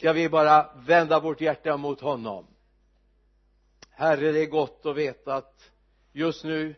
ska 0.00 0.12
vi 0.12 0.28
bara 0.28 0.70
vända 0.86 1.20
vårt 1.20 1.40
hjärta 1.40 1.76
mot 1.76 2.00
honom. 2.00 2.46
Herre 3.90 4.32
det 4.32 4.42
är 4.42 4.46
gott 4.46 4.86
att 4.86 4.96
veta 4.96 5.34
att 5.34 5.70
just 6.12 6.44
nu 6.44 6.74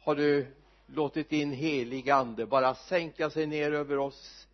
har 0.00 0.14
du 0.14 0.46
låtit 0.86 1.30
din 1.30 1.52
helig 1.52 2.10
ande 2.10 2.46
bara 2.46 2.74
sänka 2.74 3.30
sig 3.30 3.46
ner 3.46 3.72
över 3.72 3.98
oss 3.98 4.48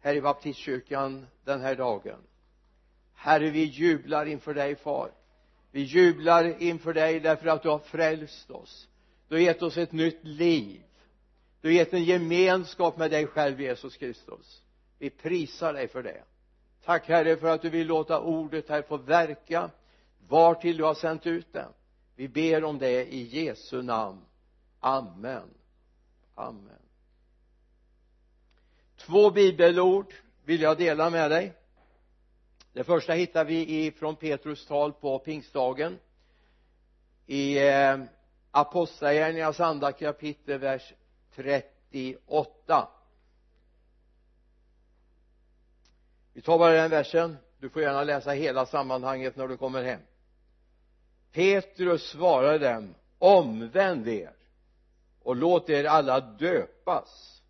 här 0.00 0.14
i 0.14 0.20
baptistkyrkan 0.20 1.26
den 1.44 1.60
här 1.60 1.74
dagen. 1.74 2.18
Herre 3.14 3.50
vi 3.50 3.64
jublar 3.64 4.26
inför 4.26 4.54
dig 4.54 4.76
far. 4.76 5.10
Vi 5.70 5.82
jublar 5.82 6.62
inför 6.62 6.92
dig 6.94 7.20
därför 7.20 7.46
att 7.46 7.62
du 7.62 7.68
har 7.68 7.78
frälst 7.78 8.50
oss. 8.50 8.88
Du 9.28 9.34
har 9.34 9.42
gett 9.42 9.62
oss 9.62 9.76
ett 9.76 9.92
nytt 9.92 10.24
liv. 10.24 10.82
Du 11.60 11.68
har 11.68 11.72
gett 11.72 11.92
en 11.92 12.04
gemenskap 12.04 12.96
med 12.96 13.10
dig 13.10 13.26
själv 13.26 13.60
Jesus 13.60 13.96
Kristus. 13.96 14.62
Vi 14.98 15.10
prisar 15.10 15.72
dig 15.72 15.88
för 15.88 16.02
det 16.02 16.24
tack 16.88 17.08
herre 17.08 17.36
för 17.36 17.46
att 17.46 17.62
du 17.62 17.70
vill 17.70 17.86
låta 17.86 18.20
ordet 18.20 18.68
här 18.68 18.82
få 18.82 18.96
verka 18.96 19.70
var 20.28 20.54
till 20.54 20.76
du 20.76 20.84
har 20.84 20.94
sänt 20.94 21.26
ut 21.26 21.52
det. 21.52 21.68
Vi 22.14 22.28
ber 22.28 22.64
om 22.64 22.78
det 22.78 23.14
i 23.14 23.22
Jesu 23.22 23.82
namn. 23.82 24.20
Amen. 24.80 25.50
Amen. 26.34 26.78
Två 28.96 29.30
bibelord 29.30 30.14
vill 30.44 30.60
jag 30.60 30.78
dela 30.78 31.10
med 31.10 31.30
dig. 31.30 31.52
Det 32.72 32.84
första 32.84 33.12
hittar 33.12 33.44
vi 33.44 33.86
ifrån 33.86 34.16
Petrus 34.16 34.66
tal 34.66 34.92
på 34.92 35.18
pingstdagen. 35.18 35.98
I 37.26 37.68
eh, 37.68 37.98
apostlagärningarnas 38.50 39.60
andra 39.60 39.92
kapitel 39.92 40.58
vers 40.58 40.94
38 41.34 42.88
vi 46.38 46.42
tar 46.42 46.58
bara 46.58 46.72
den 46.72 46.90
versen. 46.90 47.36
Du 47.58 47.68
får 47.68 47.82
gärna 47.82 48.04
läsa 48.04 48.30
hela 48.30 48.66
sammanhanget 48.66 49.36
när 49.36 49.48
du 49.48 49.56
kommer 49.56 49.82
hem. 49.82 50.00
Petrus 51.32 52.02
svarade 52.02 52.58
dem 52.68 52.94
omvänd 53.18 54.08
er 54.08 54.36
och 55.22 55.36
låt 55.36 55.70
er 55.70 55.84
alla 55.84 56.20
döpas 56.20 57.42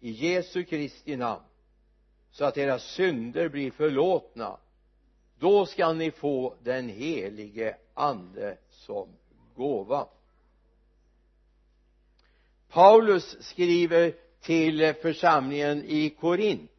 i 0.00 0.10
Jesu 0.10 0.64
Kristi 0.64 1.16
namn 1.16 1.42
så 2.30 2.44
att 2.44 2.58
era 2.58 2.78
synder 2.78 3.48
blir 3.48 3.70
förlåtna. 3.70 4.58
Då 5.38 5.66
skall 5.66 5.96
ni 5.96 6.10
få 6.10 6.54
den 6.62 6.88
helige 6.88 7.76
ande 7.94 8.58
som 8.70 9.08
gåva. 9.56 10.06
Paulus 12.68 13.36
skriver 13.40 14.14
till 14.40 14.94
församlingen 15.02 15.84
i 15.84 16.10
Korint 16.10 16.70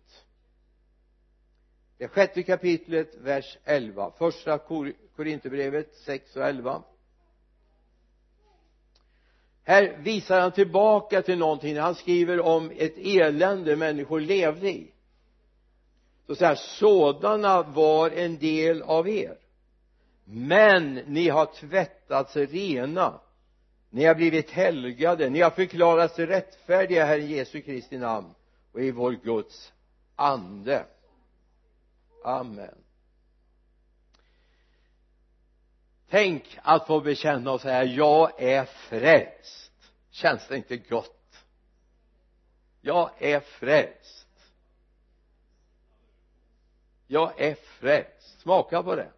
det 1.99 2.07
sjätte 2.07 2.43
kapitlet 2.43 3.15
vers 3.15 3.57
11 3.63 4.11
första 4.17 4.57
Kor 4.57 4.93
korinterbrevet 5.15 5.95
6 5.95 6.35
och 6.35 6.43
11 6.43 6.83
här 9.69 9.97
visar 9.97 10.41
han 10.41 10.51
tillbaka 10.51 11.21
till 11.21 11.37
någonting. 11.37 11.77
Han 11.77 11.95
skriver 11.95 12.39
om 12.39 12.71
ett 12.77 12.97
elände 12.97 13.75
människor 13.75 14.19
levde 14.19 14.69
i. 14.69 14.91
Så 16.27 16.35
säger 16.35 16.55
sådana 16.55 17.61
var 17.61 18.09
en 18.09 18.37
del 18.37 18.81
av 18.81 19.09
er. 19.09 19.37
Men 20.23 20.93
ni 20.93 21.29
har 21.29 21.45
tvättats 21.45 22.35
rena. 22.35 23.19
Ni 23.89 24.05
har 24.05 24.15
blivit 24.15 24.51
helgade. 24.51 25.29
Ni 25.29 25.41
har 25.41 25.49
förklarats 25.49 26.19
rättfärdiga 26.19 27.05
här 27.05 27.19
i 27.19 27.35
Jesu 27.35 27.61
Kristi 27.61 27.97
namn 27.97 28.33
och 28.71 28.81
i 28.81 28.91
vår 28.91 29.11
Guds 29.11 29.73
ande 30.15 30.85
amen. 32.23 32.83
Tänk 36.09 36.59
att 36.61 36.87
få 36.87 37.01
bekänna 37.01 37.51
och 37.51 37.61
säga 37.61 37.83
jag 37.83 38.41
är 38.41 38.65
frälst. 38.65 39.71
Känns 40.09 40.47
det 40.47 40.57
inte 40.57 40.77
gott? 40.77 41.45
Jag 42.81 43.11
är 43.19 43.39
frälst. 43.39 44.27
Jag 47.07 47.41
är 47.41 47.55
frälst. 47.55 48.39
Smaka 48.41 48.83
på 48.83 48.95
det. 48.95 49.11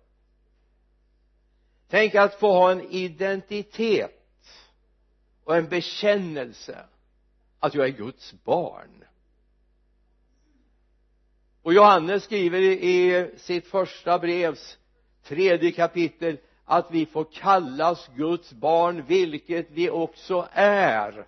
Tänk 1.88 2.16
att 2.16 2.34
få 2.40 2.54
ha 2.54 2.72
en 2.72 2.82
identitet 2.82 4.22
och 5.44 5.58
en 5.58 5.70
bekännelse 5.70 6.86
att 7.60 7.76
jag 7.76 7.86
är 7.86 7.92
Guds 7.92 8.34
barn 8.44 9.06
och 11.62 11.74
Johannes 11.74 12.24
skriver 12.24 12.60
i 12.62 13.30
sitt 13.38 13.68
första 13.68 14.20
brevs 14.20 14.78
tredje 15.24 15.72
kapitel 15.72 16.38
att 16.66 16.92
vi 16.92 17.06
får 17.06 17.28
kallas 17.34 18.10
Guds 18.16 18.54
barn 18.54 19.04
vilket 19.08 19.72
vi 19.72 19.90
också 19.90 20.48
är. 20.52 21.28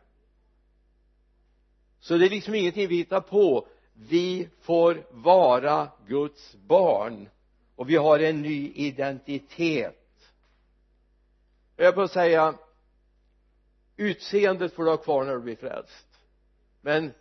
Så 1.99 2.17
det 2.17 2.25
är 2.25 2.29
liksom 2.29 2.55
ingenting 2.55 2.87
vi 2.87 2.95
hittar 2.95 3.21
på. 3.21 3.67
Vi 3.93 4.49
får 4.61 5.03
vara 5.11 5.87
Guds 6.07 6.55
barn. 6.55 7.29
Och 7.75 7.89
vi 7.89 7.95
har 7.95 8.19
en 8.19 8.41
ny 8.41 8.71
identitet. 8.75 10.31
Jag 11.75 11.87
är 11.87 11.91
på 11.91 12.01
att 12.01 12.11
säga 12.11 12.55
utseendet 13.97 14.73
får 14.73 14.83
du 14.83 14.89
ha 14.89 14.97
kvar 14.97 15.23
när 15.23 15.33
du 15.33 15.39
blir 15.39 15.55
frälst. 15.55 16.07
Men 16.81 17.13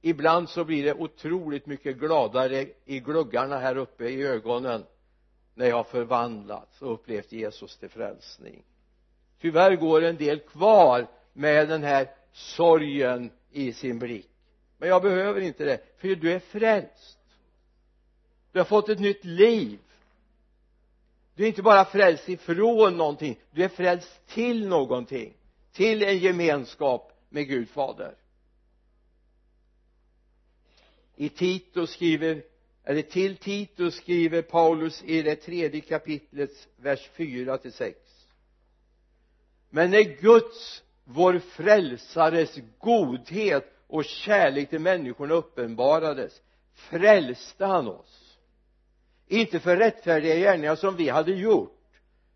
ibland 0.00 0.48
så 0.48 0.64
blir 0.64 0.84
det 0.84 0.94
otroligt 0.94 1.66
mycket 1.66 1.96
gladare 1.96 2.66
i 2.84 3.00
gluggarna 3.00 3.58
här 3.58 3.76
uppe 3.76 4.08
i 4.08 4.22
ögonen 4.22 4.84
när 5.54 5.66
jag 5.66 5.76
har 5.76 5.84
förvandlats 5.84 6.82
och 6.82 6.92
upplevt 6.92 7.32
Jesus 7.32 7.76
till 7.78 7.88
frälsning. 7.88 8.64
Tyvärr 9.40 9.76
går 9.76 10.02
en 10.02 10.16
del 10.16 10.40
kvar 10.40 11.06
med 11.32 11.68
den 11.68 11.82
här 11.82 12.10
sorgen 12.32 13.30
i 13.50 13.72
sin 13.72 13.98
blick. 13.98 14.30
Men 14.78 14.88
jag 14.88 15.02
behöver 15.02 15.40
inte 15.40 15.64
det 15.64 15.80
för 15.96 16.08
du 16.08 16.32
är 16.32 16.38
frälst. 16.38 17.18
Du 18.52 18.58
har 18.58 18.64
fått 18.64 18.88
ett 18.88 19.00
nytt 19.00 19.24
liv. 19.24 19.78
Du 21.34 21.42
är 21.42 21.48
inte 21.48 21.62
bara 21.62 21.84
frälst 21.84 22.28
ifrån 22.28 22.96
någonting 22.96 23.40
du 23.50 23.64
är 23.64 23.68
frälst 23.68 24.26
till 24.26 24.68
någonting 24.68 25.36
till 25.72 26.02
en 26.02 26.18
gemenskap 26.18 27.12
med 27.28 27.48
Gud 27.48 27.68
fader 27.68 28.14
i 31.20 31.28
Titus 31.28 31.90
skriver 31.90 32.42
eller 32.84 33.02
till 33.02 33.36
Titus 33.36 33.94
skriver 33.94 34.42
Paulus 34.42 35.02
i 35.04 35.22
det 35.22 35.34
tredje 35.36 35.80
kapitlets 35.80 36.68
vers 36.76 37.10
4 37.16 37.58
till 37.58 37.72
6 37.72 37.98
men 39.70 39.90
när 39.90 40.20
Guds 40.20 40.82
vår 41.04 41.38
frälsares 41.38 42.58
godhet 42.78 43.72
och 43.86 44.04
kärlek 44.04 44.70
till 44.70 44.80
människorna 44.80 45.34
uppenbarades 45.34 46.42
frälste 46.74 47.64
han 47.64 47.88
oss. 47.88 48.38
Inte 49.26 49.60
för 49.60 49.76
rättfärdiga 49.76 50.36
gärningar 50.36 50.76
som 50.76 50.96
vi 50.96 51.08
hade 51.08 51.32
gjort 51.32 51.78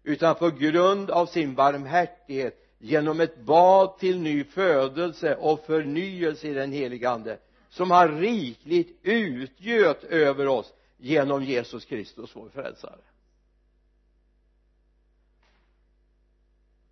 utan 0.03 0.34
på 0.34 0.51
grund 0.51 1.11
av 1.11 1.27
sin 1.27 1.55
barmhärtighet 1.55 2.66
genom 2.78 3.21
ett 3.21 3.39
bad 3.39 3.99
till 3.99 4.19
ny 4.19 4.45
födelse 4.45 5.34
och 5.34 5.66
förnyelse 5.66 6.49
i 6.49 6.55
den 6.55 6.72
heliga 6.72 7.11
ande 7.11 7.39
som 7.75 7.91
han 7.91 8.19
rikligt 8.21 8.99
utgöt 9.03 10.05
över 10.05 10.47
oss 10.47 10.73
genom 10.97 11.45
Jesus 11.45 11.85
Kristus 11.85 12.37
vår 12.37 12.49
frälsare. 12.49 13.01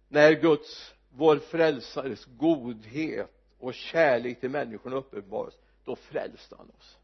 När 0.09 0.32
Guds 0.32 0.94
vår 1.10 1.37
frälsares 1.37 2.25
godhet 2.25 3.31
och 3.59 3.75
kärlek 3.75 4.41
till 4.41 4.50
människorna 4.50 4.97
uppenbaras 4.97 5.54
då 5.84 5.97
frälste 5.97 6.56
han 6.59 6.71
oss. 6.78 6.98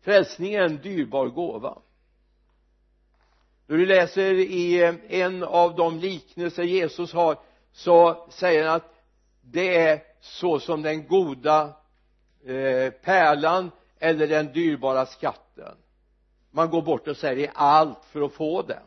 Frälsning 0.00 0.54
är 0.54 0.62
en 0.62 0.76
dyrbar 0.76 1.26
gåva. 1.26 1.78
När 3.66 3.76
du 3.76 3.86
läser 3.86 4.34
i 4.34 4.82
eh, 4.82 4.94
en 5.08 5.42
av 5.42 5.76
de 5.76 5.98
liknelser 5.98 6.62
Jesus 6.62 7.12
har 7.12 7.38
så 7.72 8.28
säger 8.30 8.66
han 8.66 8.76
att 8.76 8.94
det 9.40 9.76
är 9.76 10.05
så 10.20 10.60
som 10.60 10.82
den 10.82 11.06
goda 11.06 11.72
eh, 12.44 12.90
pärlan 12.90 13.70
eller 13.98 14.28
den 14.28 14.52
dyrbara 14.52 15.06
skatten. 15.06 15.76
Man 16.50 16.70
går 16.70 16.82
bort 16.82 17.08
och 17.08 17.16
säljer 17.16 17.50
allt 17.54 18.04
för 18.04 18.22
att 18.22 18.32
få 18.32 18.62
den 18.62 18.82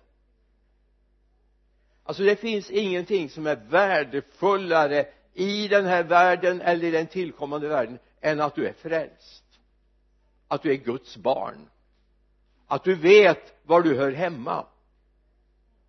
alltså 2.09 2.23
det 2.23 2.35
finns 2.35 2.71
ingenting 2.71 3.29
som 3.29 3.47
är 3.47 3.55
värdefullare 3.55 5.05
i 5.33 5.67
den 5.67 5.85
här 5.85 6.03
världen 6.03 6.61
eller 6.61 6.87
i 6.87 6.91
den 6.91 7.07
tillkommande 7.07 7.67
världen 7.67 7.99
än 8.21 8.41
att 8.41 8.55
du 8.55 8.67
är 8.67 8.73
frälst. 8.73 9.43
Att 10.47 10.61
du 10.61 10.71
är 10.71 10.75
Guds 10.75 11.17
barn. 11.17 11.69
Att 12.67 12.83
du 12.83 12.95
vet 12.95 13.53
var 13.63 13.81
du 13.81 13.95
hör 13.95 14.11
hemma. 14.11 14.65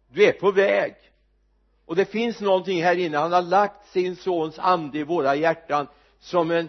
Du 0.08 0.24
är 0.24 0.32
på 0.32 0.52
väg 0.52 0.94
och 1.90 1.96
det 1.96 2.04
finns 2.04 2.40
någonting 2.40 2.82
här 2.82 2.96
inne. 2.96 3.18
Han 3.18 3.32
har 3.32 3.42
lagt 3.42 3.88
sin 3.88 4.16
sons 4.16 4.58
ande 4.58 4.98
i 4.98 5.04
våra 5.04 5.34
hjärtan 5.34 5.86
som 6.18 6.50
en 6.50 6.68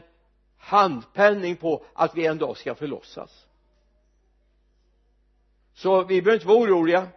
handpenning 0.58 1.56
på 1.56 1.84
att 1.94 2.16
vi 2.16 2.26
en 2.26 2.38
dag 2.38 2.58
ska 2.58 2.76
förlossas. 2.76 3.46
Så 5.74 6.04
vi 6.04 6.22
behöver 6.22 6.34
inte 6.34 6.48
vara 6.48 6.60
oroliga. 6.60 7.08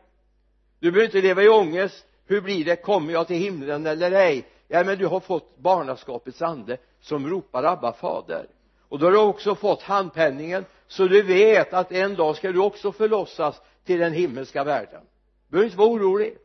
Du 0.79 0.91
behöver 0.93 1.07
inte 1.07 1.29
leva 1.29 1.43
i 1.43 1.49
ångest. 1.49 2.07
Hur 2.27 2.41
blir 2.41 2.65
det? 2.65 2.77
Kommer 2.77 3.13
jag 3.13 3.27
till 3.27 3.37
himlen 3.37 3.87
eller 3.87 4.13
ej? 4.13 4.49
Ja 4.69 4.85
men 4.85 4.99
du 4.99 5.07
har 5.07 5.21
fått 5.21 5.59
barnaskapets 5.59 6.43
ande 6.43 6.77
som 7.01 7.31
ropar 7.31 7.65
Abba 7.65 7.93
fader. 7.93 8.47
Och 8.89 8.99
då 8.99 9.07
har 9.07 9.13
du 9.13 9.19
också 9.19 9.55
fått 9.55 9.83
handpenningen 9.83 10.65
så 10.87 11.07
du 11.07 11.23
vet 11.23 11.73
att 11.73 11.93
en 11.93 12.15
dag 12.15 12.37
ska 12.37 12.53
du 12.53 12.59
också 12.59 12.93
förlossas 12.93 13.61
till 13.85 14.01
den 14.01 14.13
himmelska 14.13 14.65
världen. 14.65 15.03
Du 15.49 15.51
behöver 15.51 15.67
inte 15.67 15.79
vara 15.79 15.91
orolig. 15.91 16.37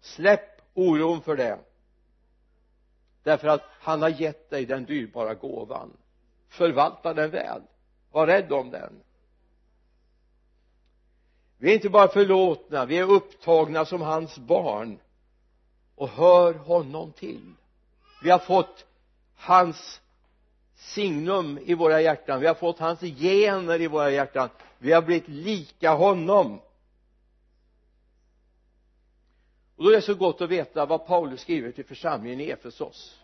Släpp 0.00 0.51
oron 0.74 1.22
för 1.22 1.36
det. 1.36 1.58
Därför 3.22 3.48
att 3.48 3.62
han 3.80 4.02
har 4.02 4.08
gett 4.08 4.50
dig 4.50 4.66
den 4.66 4.84
dyrbara 4.84 5.34
gåvan. 5.34 5.96
Förvalta 6.48 7.14
den 7.14 7.30
väl. 7.30 7.62
Var 8.10 8.26
rädd 8.26 8.52
om 8.52 8.70
den. 8.70 9.00
Vi 11.58 11.70
är 11.70 11.74
inte 11.74 11.90
bara 11.90 12.08
förlåtna 12.08 12.84
vi 12.84 12.98
är 12.98 13.10
upptagna 13.10 13.84
som 13.84 14.00
hans 14.00 14.38
barn. 14.38 14.98
Och 15.94 16.08
hör 16.08 16.54
honom 16.54 17.12
till. 17.12 17.54
Vi 18.22 18.30
har 18.30 18.38
fått 18.38 18.86
hans 19.36 20.00
signum 20.74 21.58
i 21.64 21.74
våra 21.74 22.00
hjärtan. 22.00 22.40
Vi 22.40 22.46
har 22.46 22.54
fått 22.54 22.78
hans 22.78 23.00
gener 23.00 23.80
i 23.80 23.86
våra 23.86 24.10
hjärtan. 24.10 24.48
Vi 24.78 24.92
har 24.92 25.02
blivit 25.02 25.28
lika 25.28 25.94
honom. 25.94 26.60
Och 29.82 29.86
då 29.88 29.92
är 29.92 29.96
det 29.96 30.02
så 30.02 30.14
gott 30.14 30.40
att 30.40 30.50
veta 30.50 30.86
vad 30.86 31.06
Paulus 31.06 31.40
skriver 31.40 31.72
till 31.72 31.84
församlingen 31.84 32.40
i 32.40 32.50
Efesos. 32.50 33.20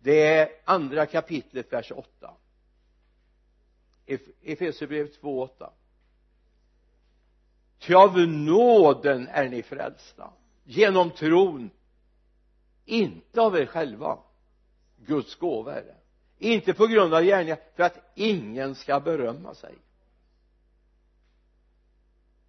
Det 0.00 0.26
är 0.26 0.48
andra 0.64 1.06
kapitlet 1.06 1.72
vers 1.72 1.92
8 1.92 2.34
Efesierbrevet 4.42 5.20
2.8 5.20 5.70
ty 7.78 7.94
av 7.94 8.18
nåden 8.28 9.28
är 9.28 9.48
ni 9.48 9.62
frälsta 9.62 10.32
genom 10.64 11.10
tron 11.10 11.70
inte 12.84 13.40
av 13.40 13.56
er 13.56 13.66
själva 13.66 14.18
Guds 14.96 15.34
gåva 15.34 15.74
är 15.74 15.84
det. 15.84 15.96
Inte 16.38 16.74
på 16.74 16.86
grund 16.86 17.14
av 17.14 17.22
gärningar 17.22 17.58
för 17.76 17.82
att 17.82 18.12
ingen 18.14 18.74
ska 18.74 19.00
berömma 19.00 19.54
sig. 19.54 19.74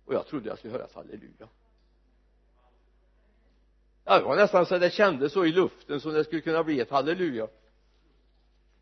Och 0.06 0.14
jag 0.14 0.28
trodde 0.28 0.50
jag 0.50 0.58
skulle 0.58 0.74
höra 0.74 0.86
ett 0.86 0.96
halleluja 0.96 1.48
ja, 4.10 4.20
det 4.20 4.26
var 4.26 4.36
nästan 4.36 4.66
så 4.66 4.78
det 4.78 4.90
kändes 4.90 5.34
så 5.34 5.46
i 5.46 5.52
luften 5.52 6.00
som 6.00 6.14
det 6.14 6.24
skulle 6.24 6.42
kunna 6.42 6.64
bli 6.64 6.80
ett 6.80 6.90
halleluja. 6.90 7.48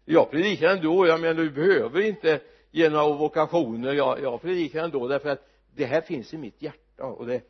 Jag 0.06 0.32
predikar 0.32 0.68
ändå 0.68 1.08
jag 1.08 1.22
menar 1.22 1.34
du 1.34 1.50
behöver 1.50 2.02
inte 2.02 2.40
ge 2.72 2.90
några 2.90 3.18
vokationer. 3.18 3.94
Jag, 3.94 4.22
jag 4.22 4.42
predikar 4.42 4.84
ändå 4.84 5.08
därför 5.08 5.30
att 5.30 5.50
det 5.76 5.86
här 5.86 6.02
finns 6.02 6.34
i 6.34 6.38
mitt 6.38 6.62
hjärta 6.62 7.04
och 7.04 7.28
det 7.28 7.42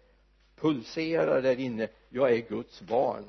pulserar 0.56 1.42
där 1.42 1.60
inne. 1.60 1.88
Jag 2.10 2.32
är 2.32 2.38
Guds 2.38 2.82
barn. 2.82 3.24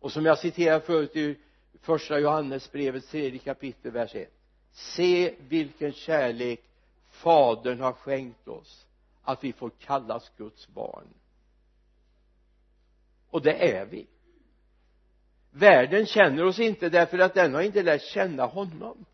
Och 0.00 0.12
som 0.12 0.26
jag 0.26 0.38
citerade 0.38 0.80
förut 0.80 1.16
i 1.16 1.36
första 1.80 2.18
Johannesbrevets 2.18 3.10
tredje 3.10 3.38
kapitel 3.38 3.92
vers 3.92 4.14
1 4.14 4.30
se 4.72 5.34
vilken 5.48 5.92
kärlek 5.92 6.60
fadern 7.10 7.80
har 7.80 7.92
skänkt 7.92 8.48
oss 8.48 8.86
att 9.22 9.44
vi 9.44 9.52
får 9.52 9.70
kallas 9.70 10.32
Guds 10.36 10.68
barn 10.68 11.06
och 13.32 13.42
det 13.42 13.72
är 13.74 13.86
vi. 13.86 14.06
Världen 15.50 16.06
känner 16.06 16.44
oss 16.44 16.58
inte 16.58 16.88
därför 16.88 17.18
att 17.18 17.34
den 17.34 17.54
har 17.54 17.62
inte 17.62 17.82
lärt 17.82 18.02
känna 18.02 18.46
honom. 18.46 19.04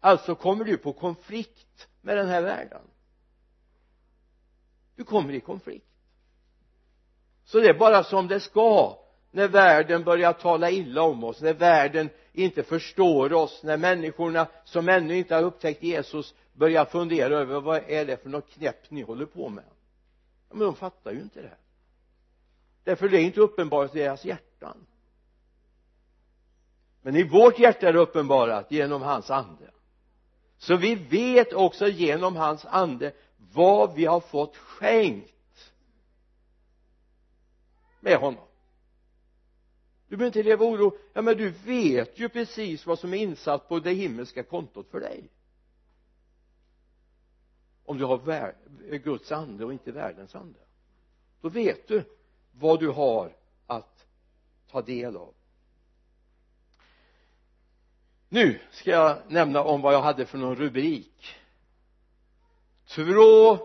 Alltså 0.00 0.34
kommer 0.34 0.64
du 0.64 0.76
på 0.76 0.92
konflikt 0.92 1.88
med 2.00 2.16
den 2.16 2.28
här 2.28 2.42
världen. 2.42 2.82
Du 4.96 5.04
kommer 5.04 5.32
i 5.32 5.40
konflikt. 5.40 5.86
Så 7.44 7.60
det 7.60 7.68
är 7.68 7.78
bara 7.78 8.04
som 8.04 8.28
det 8.28 8.40
ska 8.40 8.98
när 9.30 9.48
världen 9.48 10.04
börjar 10.04 10.32
tala 10.32 10.70
illa 10.70 11.02
om 11.02 11.24
oss 11.24 11.40
när 11.40 11.54
världen 11.54 12.10
inte 12.32 12.62
förstår 12.62 13.32
oss 13.32 13.62
när 13.62 13.76
människorna 13.76 14.46
som 14.64 14.88
ännu 14.88 15.16
inte 15.16 15.34
har 15.34 15.42
upptäckt 15.42 15.82
Jesus 15.82 16.34
börjar 16.52 16.84
fundera 16.84 17.38
över 17.38 17.60
vad 17.60 17.82
är 17.90 18.04
det 18.04 18.16
för 18.16 18.28
något 18.28 18.50
knäpp 18.50 18.90
ni 18.90 19.02
håller 19.02 19.26
på 19.26 19.48
med? 19.48 19.64
Ja, 20.48 20.54
men 20.54 20.66
de 20.66 20.74
fattar 20.74 21.12
ju 21.12 21.20
inte 21.20 21.42
det 21.42 21.56
därför 22.84 23.08
det 23.08 23.18
är 23.18 23.22
inte 23.22 23.40
uppenbarat 23.40 23.96
i 23.96 23.98
deras 23.98 24.24
hjärtan. 24.24 24.86
Men 27.02 27.16
i 27.16 27.28
vårt 27.28 27.58
hjärta 27.58 27.88
är 27.88 27.92
det 27.92 27.98
uppenbarat 27.98 28.72
genom 28.72 29.02
hans 29.02 29.30
ande. 29.30 29.70
Så 30.58 30.76
vi 30.76 30.94
vet 30.94 31.52
också 31.52 31.88
genom 31.88 32.36
hans 32.36 32.64
ande 32.64 33.12
vad 33.36 33.94
vi 33.94 34.04
har 34.04 34.20
fått 34.20 34.56
skänkt 34.56 35.72
med 38.00 38.16
honom. 38.16 38.44
Du 40.08 40.16
behöver 40.16 40.38
inte 40.38 40.48
leva 40.48 40.64
oro. 40.64 40.98
Ja 41.12 41.22
men 41.22 41.36
du 41.36 41.50
vet 41.50 42.18
ju 42.18 42.28
precis 42.28 42.86
vad 42.86 42.98
som 42.98 43.14
är 43.14 43.18
insatt 43.18 43.68
på 43.68 43.78
det 43.78 43.92
himmelska 43.92 44.42
kontot 44.42 44.90
för 44.90 45.00
dig. 45.00 45.30
Om 47.84 47.98
du 47.98 48.04
har 48.04 48.54
Guds 48.98 49.32
ande 49.32 49.64
och 49.64 49.72
inte 49.72 49.92
världens 49.92 50.34
ande. 50.34 50.58
Då 51.40 51.48
vet 51.48 51.88
du 51.88 52.04
vad 52.52 52.80
du 52.80 52.88
har 52.88 53.36
att 53.66 54.06
ta 54.70 54.82
del 54.82 55.16
av. 55.16 55.34
Nu 58.28 58.60
ska 58.70 58.90
jag 58.90 59.18
nämna 59.28 59.62
om 59.62 59.80
vad 59.80 59.94
jag 59.94 60.02
hade 60.02 60.26
för 60.26 60.38
någon 60.38 60.56
rubrik. 60.56 61.36
Två 62.86 63.58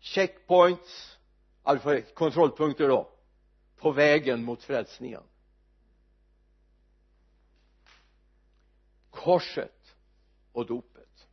checkpoints. 0.00 1.18
Alltså 1.62 2.00
kontrollpunkter 2.14 2.88
då. 2.88 3.10
På 3.76 3.90
vägen 3.90 4.44
mot 4.44 4.62
frälsningen. 4.62 5.22
Korset 9.10 9.94
och 10.52 10.66
dopet. 10.66 11.28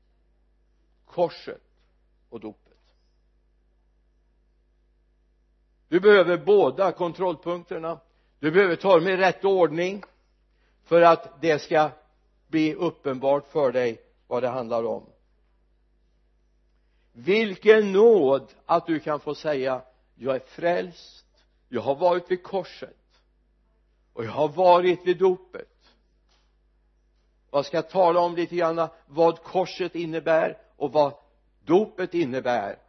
Korset 1.05 1.63
och 2.29 2.39
dopet. 2.39 2.66
Du 5.87 5.99
behöver 5.99 6.37
båda 6.37 6.91
kontrollpunkterna. 6.91 7.99
Du 8.39 8.51
behöver 8.51 8.75
ta 8.75 8.95
dem 8.95 9.07
i 9.07 9.17
rätt 9.17 9.45
ordning 9.45 10.03
för 10.83 11.01
att 11.01 11.41
det 11.41 11.59
ska 11.59 11.89
bli 12.47 12.73
uppenbart 12.73 13.51
för 13.51 13.71
dig 13.71 14.01
vad 14.27 14.43
det 14.43 14.49
handlar 14.49 14.83
om. 14.83 15.05
Vilken 17.13 17.91
nåd 17.91 18.53
att 18.65 18.85
du 18.85 18.99
kan 18.99 19.19
få 19.19 19.35
säga 19.35 19.81
jag 20.15 20.35
är 20.35 20.39
frälst. 20.39 21.25
Jag 21.69 21.81
har 21.81 21.95
varit 21.95 22.31
vid 22.31 22.43
korset. 22.43 22.97
Och 24.13 24.25
jag 24.25 24.31
har 24.31 24.47
varit 24.47 25.07
vid 25.07 25.17
dopet. 25.17 25.77
Jag 27.51 27.65
ska 27.65 27.81
tala 27.81 28.19
om 28.19 28.35
lite 28.35 28.55
grann 28.55 28.87
vad 29.07 29.43
korset 29.43 29.95
innebär 29.95 30.57
och 30.75 30.91
vad 30.91 31.13
dopet 31.65 32.13
innebär 32.13 32.79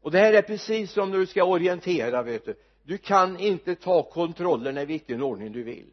och 0.00 0.10
det 0.10 0.18
här 0.18 0.32
är 0.32 0.42
precis 0.42 0.92
som 0.92 1.10
när 1.10 1.18
du 1.18 1.26
ska 1.26 1.44
orientera 1.44 2.22
vet 2.22 2.44
du. 2.44 2.54
Du 2.82 2.98
kan 2.98 3.38
inte 3.40 3.74
ta 3.74 4.02
kontrollerna 4.02 4.82
i 4.82 4.84
vilken 4.84 5.22
ordning 5.22 5.52
du 5.52 5.62
vill. 5.62 5.86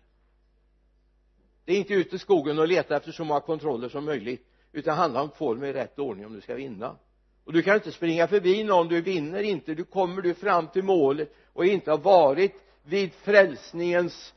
Det 1.65 1.73
är 1.73 1.77
inte 1.77 1.93
ut 1.93 2.13
i 2.13 2.19
skogen 2.19 2.59
och 2.59 2.67
leta 2.67 2.97
efter 2.97 3.11
så 3.11 3.23
många 3.23 3.39
kontroller 3.39 3.89
som 3.89 4.05
möjligt 4.05 4.47
utan 4.71 4.95
det 4.95 5.01
handlar 5.01 5.21
om 5.21 5.27
att 5.27 5.37
få 5.37 5.53
dem 5.53 5.63
i 5.63 5.73
rätt 5.73 5.99
ordning 5.99 6.25
om 6.25 6.33
du 6.33 6.41
ska 6.41 6.55
vinna. 6.55 6.95
Och 7.43 7.53
du 7.53 7.63
kan 7.63 7.75
inte 7.75 7.91
springa 7.91 8.27
förbi 8.27 8.63
någon 8.63 8.87
du 8.87 9.01
vinner 9.01 9.43
inte. 9.43 9.73
Du 9.73 9.83
kommer 9.83 10.21
du 10.21 10.33
fram 10.33 10.67
till 10.67 10.83
målet 10.83 11.33
och 11.53 11.65
inte 11.65 11.91
har 11.91 11.97
varit 11.97 12.55
vid 12.83 13.13
frälsningens 13.13 14.33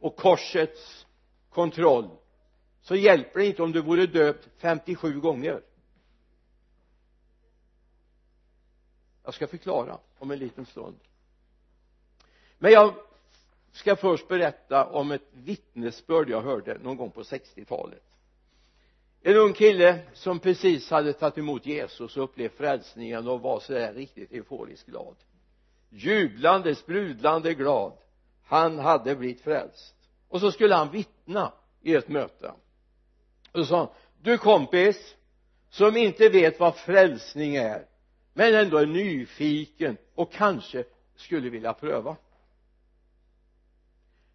och 0.00 0.16
korsets 0.16 1.06
kontroll 1.50 2.10
så 2.82 2.96
hjälper 2.96 3.40
det 3.40 3.46
inte 3.46 3.62
om 3.62 3.72
du 3.72 3.82
vore 3.82 4.06
döpt 4.06 4.48
57 4.58 5.20
gånger. 5.20 5.60
Jag 9.24 9.34
ska 9.34 9.46
förklara 9.46 9.98
om 10.18 10.30
en 10.30 10.38
liten 10.38 10.66
stund. 10.66 10.96
Men 12.58 12.72
jag 12.72 12.94
ska 13.72 13.96
först 13.96 14.28
berätta 14.28 14.86
om 14.86 15.12
ett 15.12 15.28
vittnesbörd 15.32 16.30
jag 16.30 16.42
hörde 16.42 16.78
någon 16.78 16.96
gång 16.96 17.10
på 17.10 17.22
60-talet 17.22 18.12
en 19.24 19.36
ung 19.36 19.52
kille 19.52 19.98
som 20.12 20.38
precis 20.38 20.90
hade 20.90 21.12
tagit 21.12 21.38
emot 21.38 21.66
Jesus 21.66 22.16
och 22.16 22.24
upplevt 22.24 22.56
frälsningen 22.56 23.28
och 23.28 23.40
var 23.40 23.60
sådär 23.60 23.94
riktigt 23.94 24.32
euforiskt 24.32 24.86
glad. 24.86 25.16
Jublande, 25.90 26.74
sprudlande 26.74 27.54
glad. 27.54 27.92
Han 28.44 28.78
hade 28.78 29.16
blivit 29.16 29.40
frälst. 29.40 29.94
Och 30.28 30.40
så 30.40 30.52
skulle 30.52 30.74
han 30.74 30.90
vittna 30.90 31.52
i 31.82 31.94
ett 31.94 32.08
möte. 32.08 32.52
Och 33.52 33.58
så 33.60 33.64
sa 33.64 33.78
han 33.78 33.88
du 34.22 34.38
kompis 34.38 35.16
som 35.70 35.96
inte 35.96 36.28
vet 36.28 36.60
vad 36.60 36.76
frälsning 36.76 37.56
är 37.56 37.86
men 38.32 38.54
ändå 38.54 38.78
är 38.78 38.86
nyfiken 38.86 39.96
och 40.14 40.32
kanske 40.32 40.84
skulle 41.16 41.50
vilja 41.50 41.72
pröva. 41.72 42.16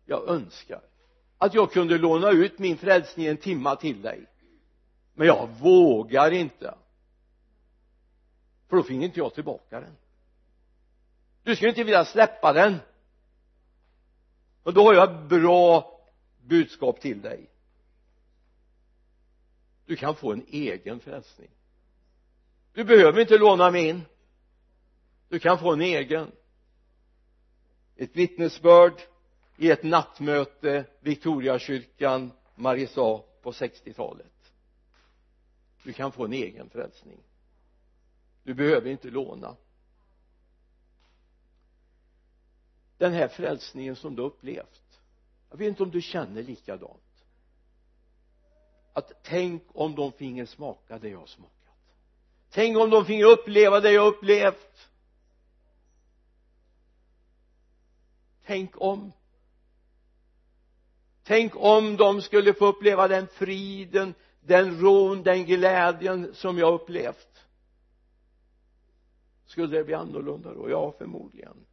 Jag 0.06 0.30
önskar 0.30 0.82
att 1.38 1.54
jag 1.54 1.72
kunde 1.72 1.98
låna 1.98 2.32
ut 2.32 2.60
min 2.60 2.78
frälsning 2.78 3.26
en 3.26 3.38
timma 3.38 3.76
till 3.76 4.02
dig. 4.02 4.26
Men 5.14 5.28
jag 5.28 5.50
vågar 5.60 6.32
inte. 6.32 6.76
För 8.68 8.78
då 8.78 8.84
finge 8.84 9.06
inte 9.06 9.20
jag 9.20 9.34
tillbaka 9.34 9.80
den. 9.80 9.96
Du 11.44 11.56
skulle 11.56 11.70
inte 11.70 11.84
vilja 11.84 12.06
släppa 12.06 12.54
den. 12.54 12.78
Och 14.64 14.74
då 14.74 14.84
har 14.84 14.94
jag 14.94 15.12
ett 15.12 15.30
bra 15.30 16.00
budskap 16.44 17.02
till 17.02 17.22
dig. 17.22 17.50
Du 19.86 19.96
kan 19.96 20.16
få 20.16 20.34
en 20.34 20.46
egen 20.48 21.00
frälsning 21.00 21.50
du 22.78 22.84
behöver 22.84 23.22
inte 23.22 23.38
låna 23.38 23.72
min. 23.72 24.02
Du 25.30 25.40
kan 25.40 25.60
få 25.60 25.74
en 25.74 25.82
egen. 25.82 26.32
Ett 27.96 28.16
vittnesbörd 28.16 29.02
i 29.58 29.72
ett 29.72 29.84
nattmöte 29.84 30.86
Victoriakyrkan 31.00 32.32
Mariestad 32.56 33.22
på 33.42 33.52
60-talet 33.52 34.54
du 35.84 35.94
kan 35.94 36.12
få 36.12 36.26
en 36.26 36.34
egen 36.34 36.70
frälsning. 36.70 37.20
Du 38.44 38.54
behöver 38.54 38.90
inte 38.90 39.10
låna. 39.10 39.56
Den 42.98 43.14
här 43.14 43.28
frälsningen 43.28 43.96
som 43.96 44.16
du 44.16 44.22
upplevt 44.22 45.02
jag 45.50 45.58
vet 45.58 45.68
inte 45.68 45.84
om 45.84 45.92
du 45.92 46.02
känner 46.02 46.44
likadant. 46.44 47.26
Att 48.94 49.12
tänk 49.24 49.64
om 49.74 49.96
de 49.96 50.12
finge 50.12 50.46
smaka 50.46 51.00
det 51.00 51.10
jag 51.10 51.20
har 51.20 51.26
smakat 51.26 51.57
tänk 52.58 52.78
om 52.78 52.90
de 52.90 53.06
finge 53.06 53.24
uppleva 53.24 53.80
det 53.80 53.92
jag 53.92 54.08
upplevt. 54.08 54.90
Tänk 58.46 58.82
om. 58.82 59.12
Tänk 61.24 61.56
om 61.56 61.98
de 61.98 62.22
skulle 62.22 62.54
få 62.54 62.66
uppleva 62.66 63.08
den 63.08 63.28
friden 63.28 64.14
den 64.42 64.80
ron, 64.80 65.24
den 65.24 65.46
glädjen 65.46 66.34
som 66.34 66.58
jag 66.58 66.74
upplevt. 66.74 67.46
Skulle 69.46 69.78
det 69.78 69.84
bli 69.84 69.94
annorlunda 69.94 70.54
då? 70.54 70.70
ja 70.70 70.92
förmodligen. 70.98 71.66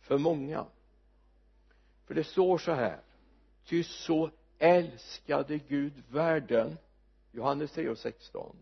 För 0.00 0.18
många. 0.18 0.66
För 2.06 2.14
det 2.14 2.24
står 2.24 2.58
så 2.58 2.72
här. 2.72 3.00
Ty 3.64 3.82
så 3.82 4.30
älskade 4.58 5.58
Gud 5.58 6.02
världen 6.08 6.78
Johannes 7.32 7.72
3 7.72 7.88
och 7.88 7.98
16 7.98 8.56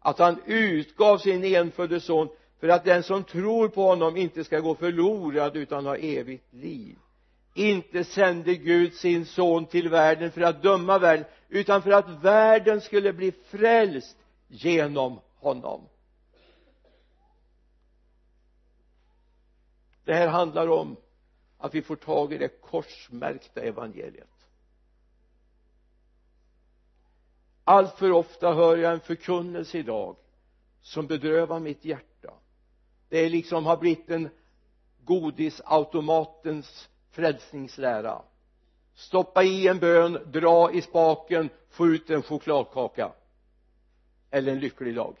att 0.00 0.18
han 0.18 0.42
utgav 0.46 1.18
sin 1.18 1.44
enfödde 1.44 2.00
son 2.00 2.28
för 2.60 2.68
att 2.68 2.84
den 2.84 3.02
som 3.02 3.24
tror 3.24 3.68
på 3.68 3.82
honom 3.82 4.16
inte 4.16 4.44
ska 4.44 4.60
gå 4.60 4.74
förlorad 4.74 5.56
utan 5.56 5.86
ha 5.86 5.96
evigt 5.96 6.52
liv. 6.52 6.96
Inte 7.54 8.04
sände 8.04 8.54
Gud 8.54 8.94
sin 8.94 9.26
son 9.26 9.66
till 9.66 9.88
världen 9.88 10.30
för 10.30 10.40
att 10.40 10.62
döma 10.62 10.98
världen 10.98 11.26
utan 11.48 11.82
för 11.82 11.90
att 11.90 12.08
världen 12.08 12.80
skulle 12.80 13.12
bli 13.12 13.32
frälst 13.32 14.16
genom 14.48 15.20
honom. 15.36 15.88
Det 20.04 20.14
här 20.14 20.28
handlar 20.28 20.68
om 20.68 20.96
att 21.58 21.74
vi 21.74 21.82
får 21.82 21.96
tag 21.96 22.32
i 22.32 22.38
det 22.38 22.60
korsmärkta 22.60 23.60
evangeliet. 23.60 24.37
Allt 27.68 27.98
för 27.98 28.10
ofta 28.12 28.54
hör 28.54 28.76
jag 28.76 28.92
en 28.92 29.00
förkunnelse 29.00 29.78
idag 29.78 30.16
som 30.80 31.06
bedrövar 31.06 31.60
mitt 31.60 31.84
hjärta. 31.84 32.32
Det 33.08 33.18
är 33.18 33.30
liksom 33.30 33.66
har 33.66 33.76
blivit 33.76 34.10
en 34.10 34.30
godisautomatens 35.04 36.88
frälsningslära. 37.10 38.22
Stoppa 38.94 39.42
i 39.42 39.68
en 39.68 39.78
bön, 39.78 40.18
dra 40.26 40.72
i 40.72 40.82
spaken, 40.82 41.50
få 41.70 41.86
ut 41.86 42.10
en 42.10 42.22
chokladkaka 42.22 43.12
eller 44.30 44.52
en 44.52 44.60
lycklig 44.60 44.94
dag. 44.94 45.16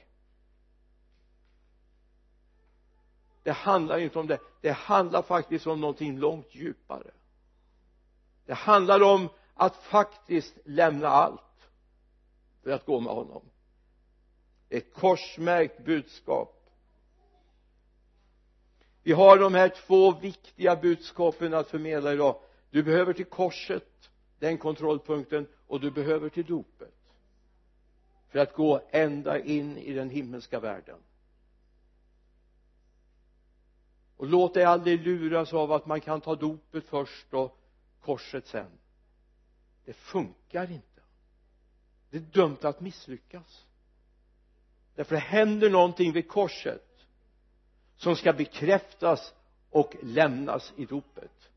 Det 3.42 3.52
handlar 3.52 3.98
inte 3.98 4.18
om 4.18 4.26
det. 4.26 4.38
Det 4.60 4.72
handlar 4.72 5.22
faktiskt 5.22 5.66
om 5.66 5.80
någonting 5.80 6.18
långt 6.18 6.54
djupare. 6.54 7.10
Det 8.46 8.54
handlar 8.54 9.02
om 9.02 9.28
att 9.54 9.76
faktiskt 9.76 10.54
lämna 10.64 11.08
allt 11.08 11.47
för 12.68 12.74
att 12.74 12.86
gå 12.86 13.00
med 13.00 13.12
honom. 13.12 13.42
Ett 14.68 14.94
korsmärkt 14.94 15.84
budskap. 15.84 16.70
Vi 19.02 19.12
har 19.12 19.38
de 19.38 19.54
här 19.54 19.68
två 19.68 20.12
viktiga 20.12 20.76
budskapen 20.76 21.54
att 21.54 21.68
förmedla 21.68 22.12
idag. 22.12 22.40
Du 22.70 22.82
behöver 22.82 23.12
till 23.12 23.24
korset 23.24 24.10
den 24.38 24.58
kontrollpunkten 24.58 25.46
och 25.66 25.80
du 25.80 25.90
behöver 25.90 26.28
till 26.28 26.44
dopet 26.44 26.94
för 28.28 28.38
att 28.38 28.54
gå 28.54 28.80
ända 28.90 29.38
in 29.40 29.78
i 29.78 29.92
den 29.92 30.10
himmelska 30.10 30.60
världen. 30.60 30.98
Och 34.16 34.26
låt 34.26 34.54
dig 34.54 34.64
aldrig 34.64 35.00
luras 35.00 35.52
av 35.52 35.72
att 35.72 35.86
man 35.86 36.00
kan 36.00 36.20
ta 36.20 36.34
dopet 36.34 36.84
först 36.84 37.34
och 37.34 37.58
korset 38.00 38.46
sen. 38.46 38.70
Det 39.84 39.92
funkar 39.92 40.70
inte 40.70 40.97
det 42.10 42.16
är 42.16 42.20
dömt 42.20 42.64
att 42.64 42.80
misslyckas. 42.80 43.64
Därför 44.94 45.14
det 45.14 45.20
händer 45.20 45.70
någonting 45.70 46.12
vid 46.12 46.28
korset 46.28 47.06
som 47.96 48.16
ska 48.16 48.32
bekräftas 48.32 49.34
och 49.70 49.96
lämnas 50.02 50.72
i 50.76 50.84
dopet. 50.84 51.50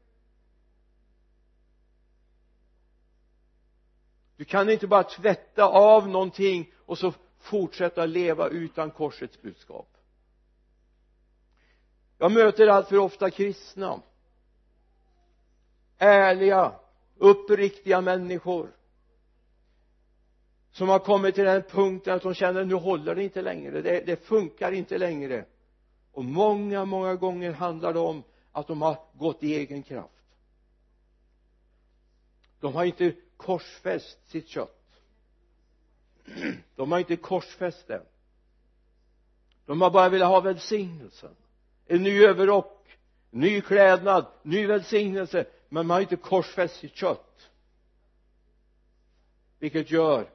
Du 4.35 4.45
kan 4.45 4.69
inte 4.69 4.87
bara 4.87 5.03
tvätta 5.03 5.65
av 5.65 6.07
någonting 6.07 6.73
och 6.77 6.97
så 6.97 7.13
fortsätta 7.37 8.05
leva 8.05 8.47
utan 8.47 8.91
korsets 8.91 9.41
budskap. 9.41 9.97
Jag 12.17 12.31
möter 12.31 12.67
allt 12.67 12.87
för 12.87 12.97
ofta 12.97 13.29
kristna. 13.31 14.01
Ärliga 15.97 16.75
uppriktiga 17.15 18.01
människor 18.01 18.71
som 20.71 20.89
har 20.89 20.99
kommit 20.99 21.35
till 21.35 21.43
den 21.43 21.63
punkten 21.63 22.13
att 22.13 22.21
de 22.21 22.33
känner 22.33 22.65
nu 22.65 22.75
håller 22.75 23.15
det 23.15 23.23
inte 23.23 23.41
längre 23.41 23.81
det, 23.81 24.05
det 24.05 24.25
funkar 24.25 24.71
inte 24.71 24.97
längre. 24.97 25.45
Och 26.11 26.25
många 26.25 26.85
många 26.85 27.15
gånger 27.15 27.51
handlar 27.51 27.93
det 27.93 27.99
om 27.99 28.23
att 28.51 28.67
de 28.67 28.81
har 28.81 28.97
gått 29.13 29.43
i 29.43 29.55
egen 29.55 29.83
kraft. 29.83 30.13
De 32.59 32.73
har 32.73 32.85
inte 32.85 33.15
korsfäst 33.37 34.29
sitt 34.29 34.47
kött. 34.47 34.77
De 36.75 36.91
har 36.91 36.99
inte 36.99 37.15
korsfäst 37.15 37.87
det. 37.87 38.03
De 39.65 39.81
har 39.81 39.89
bara 39.89 40.09
velat 40.09 40.29
ha 40.29 40.41
välsignelsen. 40.41 41.35
En 41.87 42.03
ny 42.03 42.23
överrock 42.25 42.81
ny 43.31 43.61
klädnad 43.61 44.25
ny 44.43 44.67
välsignelse. 44.67 45.45
Men 45.69 45.87
man 45.87 45.95
har 45.95 46.01
inte 46.01 46.15
korsfäst 46.15 46.75
sitt 46.75 46.95
kött. 46.95 47.49
Vilket 49.59 49.91
gör 49.91 50.29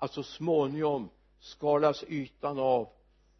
att 0.00 0.12
så 0.12 0.22
småningom 0.22 1.10
skalas 1.40 2.04
ytan 2.08 2.58
av 2.58 2.88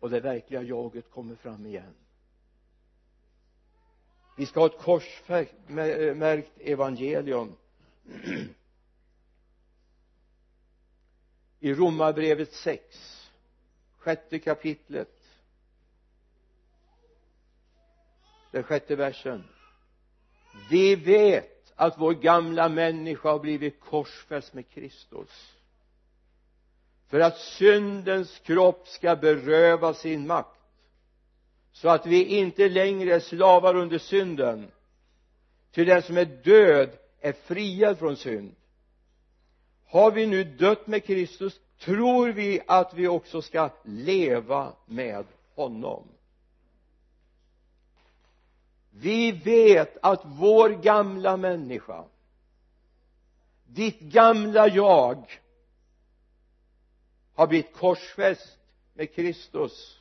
och 0.00 0.10
det 0.10 0.20
verkliga 0.20 0.62
jaget 0.62 1.10
kommer 1.10 1.34
fram 1.34 1.66
igen. 1.66 1.94
Vi 4.36 4.46
ska 4.46 4.60
ha 4.60 4.66
ett 4.66 4.78
korsmärkt 4.78 6.60
evangelium. 6.60 7.56
I 11.60 11.74
romarbrevet 11.74 12.52
6 12.52 13.30
sjätte 13.98 14.38
kapitlet. 14.38 15.16
Den 18.50 18.62
sjätte 18.62 18.96
versen. 18.96 19.44
Vi 20.70 20.94
vet 20.96 21.72
att 21.76 21.98
vår 21.98 22.12
gamla 22.12 22.68
människa 22.68 23.30
har 23.30 23.38
blivit 23.38 23.80
korsfäst 23.80 24.54
med 24.54 24.68
Kristus 24.68 25.59
för 27.10 27.20
att 27.20 27.38
syndens 27.38 28.38
kropp 28.38 28.88
ska 28.88 29.16
beröva 29.16 29.94
sin 29.94 30.26
makt. 30.26 30.60
Så 31.72 31.88
att 31.88 32.06
vi 32.06 32.24
inte 32.24 32.68
längre 32.68 33.14
är 33.14 33.20
slavar 33.20 33.76
under 33.76 33.98
synden 33.98 34.70
till 35.72 35.86
den 35.86 36.02
som 36.02 36.16
är 36.16 36.24
död 36.24 36.90
är 37.20 37.32
friad 37.32 37.98
från 37.98 38.16
synd. 38.16 38.54
Har 39.86 40.10
vi 40.10 40.26
nu 40.26 40.44
dött 40.44 40.86
med 40.86 41.04
Kristus 41.04 41.60
tror 41.78 42.28
vi 42.28 42.60
att 42.66 42.94
vi 42.94 43.08
också 43.08 43.42
ska 43.42 43.70
leva 43.84 44.72
med 44.86 45.26
honom. 45.54 46.04
Vi 48.90 49.32
vet 49.32 49.98
att 50.02 50.20
vår 50.24 50.68
gamla 50.68 51.36
människa 51.36 52.04
ditt 53.74 54.00
gamla 54.00 54.68
jag 54.68 55.40
har 57.40 57.46
blivit 57.46 57.72
korsfäst 57.72 58.58
med 58.94 59.14
Kristus. 59.14 60.00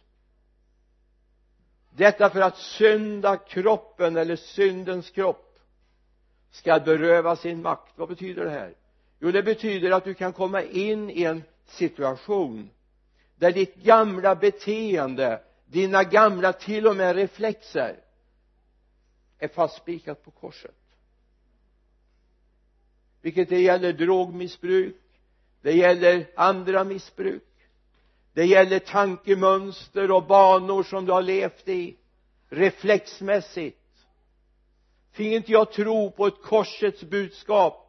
Detta 1.89 2.29
för 2.29 2.41
att 2.41 2.57
synda 2.57 3.37
kroppen 3.37 4.17
eller 4.17 4.35
syndens 4.35 5.09
kropp 5.09 5.59
ska 6.51 6.79
beröva 6.79 7.35
sin 7.35 7.61
makt. 7.61 7.93
Vad 7.95 8.09
betyder 8.09 8.45
det 8.45 8.51
här? 8.51 8.75
Jo 9.19 9.31
det 9.31 9.43
betyder 9.43 9.91
att 9.91 10.03
du 10.03 10.13
kan 10.13 10.33
komma 10.33 10.61
in 10.63 11.09
i 11.09 11.23
en 11.23 11.43
situation 11.65 12.69
där 13.35 13.51
ditt 13.51 13.75
gamla 13.75 14.35
beteende 14.35 15.43
dina 15.65 16.03
gamla 16.03 16.53
till 16.53 16.87
och 16.87 16.95
med 16.95 17.15
reflexer 17.15 17.99
är 19.37 19.47
fastspikat 19.47 20.23
på 20.23 20.31
korset. 20.31 20.75
Vilket 23.21 23.49
det 23.49 23.61
gäller 23.61 23.93
drogmissbruk 23.93 24.95
det 25.61 25.73
gäller 25.73 26.27
andra 26.35 26.83
missbruk. 26.83 27.43
Det 28.33 28.45
gäller 28.45 28.79
tankemönster 28.79 30.11
och 30.11 30.23
banor 30.23 30.83
som 30.83 31.05
du 31.05 31.11
har 31.11 31.21
levt 31.21 31.67
i 31.67 31.97
reflexmässigt. 32.49 33.77
Fick 35.11 35.33
inte 35.33 35.51
jag 35.51 35.71
tro 35.71 36.11
på 36.11 36.27
ett 36.27 36.41
korsets 36.41 37.03
budskap 37.03 37.85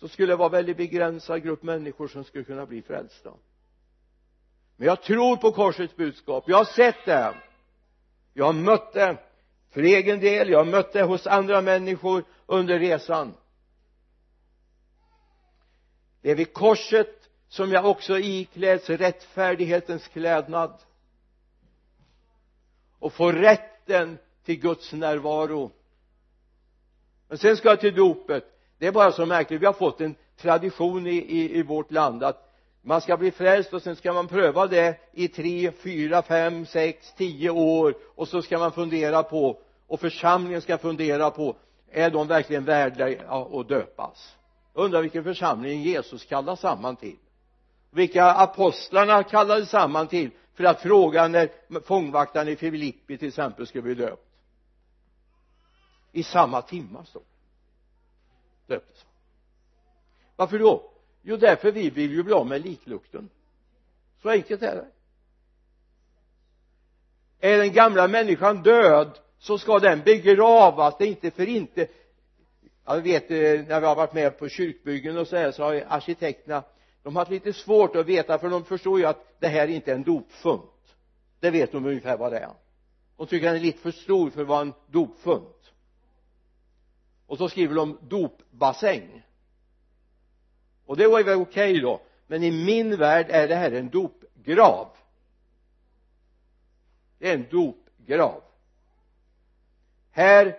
så 0.00 0.08
skulle 0.08 0.32
det 0.32 0.36
vara 0.36 0.46
en 0.46 0.52
väldigt 0.52 0.76
begränsad 0.76 1.42
grupp 1.42 1.62
människor 1.62 2.08
som 2.08 2.24
skulle 2.24 2.44
kunna 2.44 2.66
bli 2.66 2.82
frälsta. 2.82 3.32
Men 4.76 4.86
jag 4.86 5.02
tror 5.02 5.36
på 5.36 5.52
korsets 5.52 5.96
budskap. 5.96 6.44
Jag 6.46 6.56
har 6.56 6.64
sett 6.64 7.04
det 7.04 7.34
jag 8.34 8.44
har 8.44 8.52
mött 8.52 8.92
det. 8.92 9.16
För 9.70 9.82
egen 9.82 10.20
del 10.20 10.48
jag 10.48 10.58
har 10.58 10.64
mött 10.64 10.92
det 10.92 11.02
hos 11.02 11.26
andra 11.26 11.60
människor 11.60 12.24
under 12.46 12.78
resan 12.78 13.34
det 16.24 16.30
är 16.30 16.34
vid 16.34 16.52
korset 16.52 17.30
som 17.48 17.72
jag 17.72 17.86
också 17.86 18.18
ikläds 18.18 18.90
rättfärdighetens 18.90 20.08
klädnad. 20.08 20.72
Och 22.98 23.12
får 23.12 23.32
rätten 23.32 24.18
till 24.44 24.60
Guds 24.60 24.92
närvaro. 24.92 25.70
Men 27.28 27.38
sen 27.38 27.56
ska 27.56 27.68
jag 27.68 27.80
till 27.80 27.94
dopet. 27.94 28.44
Det 28.78 28.86
är 28.86 28.92
bara 28.92 29.12
så 29.12 29.26
märkligt. 29.26 29.62
Vi 29.62 29.66
har 29.66 29.72
fått 29.72 30.00
en 30.00 30.14
tradition 30.36 31.06
i, 31.06 31.10
i, 31.10 31.58
i 31.58 31.62
vårt 31.62 31.92
land 31.92 32.24
att 32.24 32.54
man 32.82 33.00
ska 33.00 33.16
bli 33.16 33.30
frälst 33.30 33.72
och 33.72 33.82
sen 33.82 33.96
ska 33.96 34.12
man 34.12 34.28
pröva 34.28 34.66
det 34.66 35.00
i 35.12 35.28
tre, 35.28 35.72
fyra, 35.72 36.22
fem, 36.22 36.66
sex, 36.66 37.12
tio 37.16 37.50
år. 37.50 37.94
Och 38.14 38.28
så 38.28 38.42
ska 38.42 38.58
man 38.58 38.72
fundera 38.72 39.22
på 39.22 39.60
och 39.86 40.00
församlingen 40.00 40.60
ska 40.60 40.78
fundera 40.78 41.30
på 41.30 41.56
är 41.90 42.10
de 42.10 42.26
verkligen 42.26 42.64
värda 42.64 43.06
att 43.28 43.68
döpas? 43.68 44.36
Undrar 44.74 45.02
vilken 45.02 45.24
församling 45.24 45.82
Jesus 45.82 46.24
kallade 46.24 46.56
samman 46.56 46.96
till. 46.96 47.16
Vilka 47.90 48.24
apostlarna 48.24 49.22
kallade 49.22 49.66
samman 49.66 50.08
till 50.08 50.30
för 50.54 50.64
att 50.64 50.80
fråga 50.80 51.28
när 51.28 51.80
fångvaktaren 51.80 52.48
i 52.48 52.56
Filippi 52.56 53.18
till 53.18 53.28
exempel 53.28 53.66
skulle 53.66 53.82
bli 53.82 53.94
döpt. 53.94 54.26
I 56.12 56.22
samma 56.22 56.62
timma 56.62 57.04
står 57.04 57.22
döptes 58.66 59.04
varför 60.36 60.58
då? 60.58 60.90
Jo 61.22 61.36
därför 61.36 61.72
vi 61.72 61.90
vill 61.90 62.12
ju 62.12 62.22
bli 62.22 62.32
av 62.34 62.46
med 62.46 62.64
liklukten. 62.64 63.28
Så 64.22 64.30
enkelt 64.30 64.62
är 64.62 64.74
det. 64.74 64.86
Är 67.48 67.58
den 67.58 67.72
gamla 67.72 68.08
människan 68.08 68.62
död 68.62 69.18
så 69.38 69.58
ska 69.58 69.78
den 69.78 70.00
begravas. 70.00 70.94
Det 70.98 71.04
är 71.04 71.08
inte 71.08 71.30
för 71.30 71.48
inte 71.48 71.88
jag 72.84 73.00
vet 73.00 73.30
eh, 73.30 73.36
när 73.36 73.80
vi 73.80 73.86
har 73.86 73.96
varit 73.96 74.12
med 74.12 74.38
på 74.38 74.48
kyrkbyggen 74.48 75.18
och 75.18 75.28
så 75.28 75.36
här 75.36 75.50
så 75.50 75.62
har 75.62 75.84
arkitekterna 75.88 76.64
de 77.04 77.16
har 77.16 77.20
haft 77.20 77.30
lite 77.30 77.52
svårt 77.52 77.96
att 77.96 78.06
veta 78.06 78.38
för 78.38 78.50
de 78.50 78.64
förstår 78.64 78.98
ju 78.98 79.06
att 79.06 79.40
det 79.40 79.48
här 79.48 79.68
inte 79.68 79.90
är 79.90 79.94
en 79.94 80.02
dopfunt. 80.02 80.96
Det 81.40 81.50
vet 81.50 81.72
de 81.72 81.86
ungefär 81.86 82.16
vad 82.16 82.32
det 82.32 82.38
är. 82.38 82.52
De 83.16 83.26
tycker 83.26 83.46
den 83.46 83.56
är 83.56 83.60
lite 83.60 83.78
för 83.78 83.90
stor 83.90 84.30
för 84.30 84.42
att 84.42 84.48
vara 84.48 84.60
en 84.60 84.72
dopfunt. 84.86 85.72
Och 87.26 87.38
så 87.38 87.48
skriver 87.48 87.74
de 87.74 87.98
dopbassäng. 88.02 89.22
Och 90.86 90.96
det 90.96 91.06
var 91.06 91.18
ju 91.18 91.24
väl 91.24 91.38
okej 91.38 91.70
okay 91.70 91.80
då 91.80 92.00
men 92.26 92.42
i 92.42 92.50
min 92.50 92.96
värld 92.96 93.26
är 93.28 93.48
det 93.48 93.54
här 93.54 93.72
en 93.72 93.90
dopgrav. 93.90 94.88
Det 97.18 97.30
är 97.30 97.34
en 97.34 97.46
dopgrav. 97.50 98.42
Här 100.10 100.58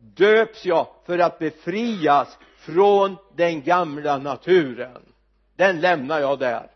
döps 0.00 0.64
jag 0.64 0.86
för 1.04 1.18
att 1.18 1.38
befrias 1.38 2.38
från 2.56 3.16
den 3.36 3.62
gamla 3.62 4.18
naturen. 4.18 5.02
Den 5.56 5.80
lämnar 5.80 6.20
jag 6.20 6.38
där. 6.38 6.70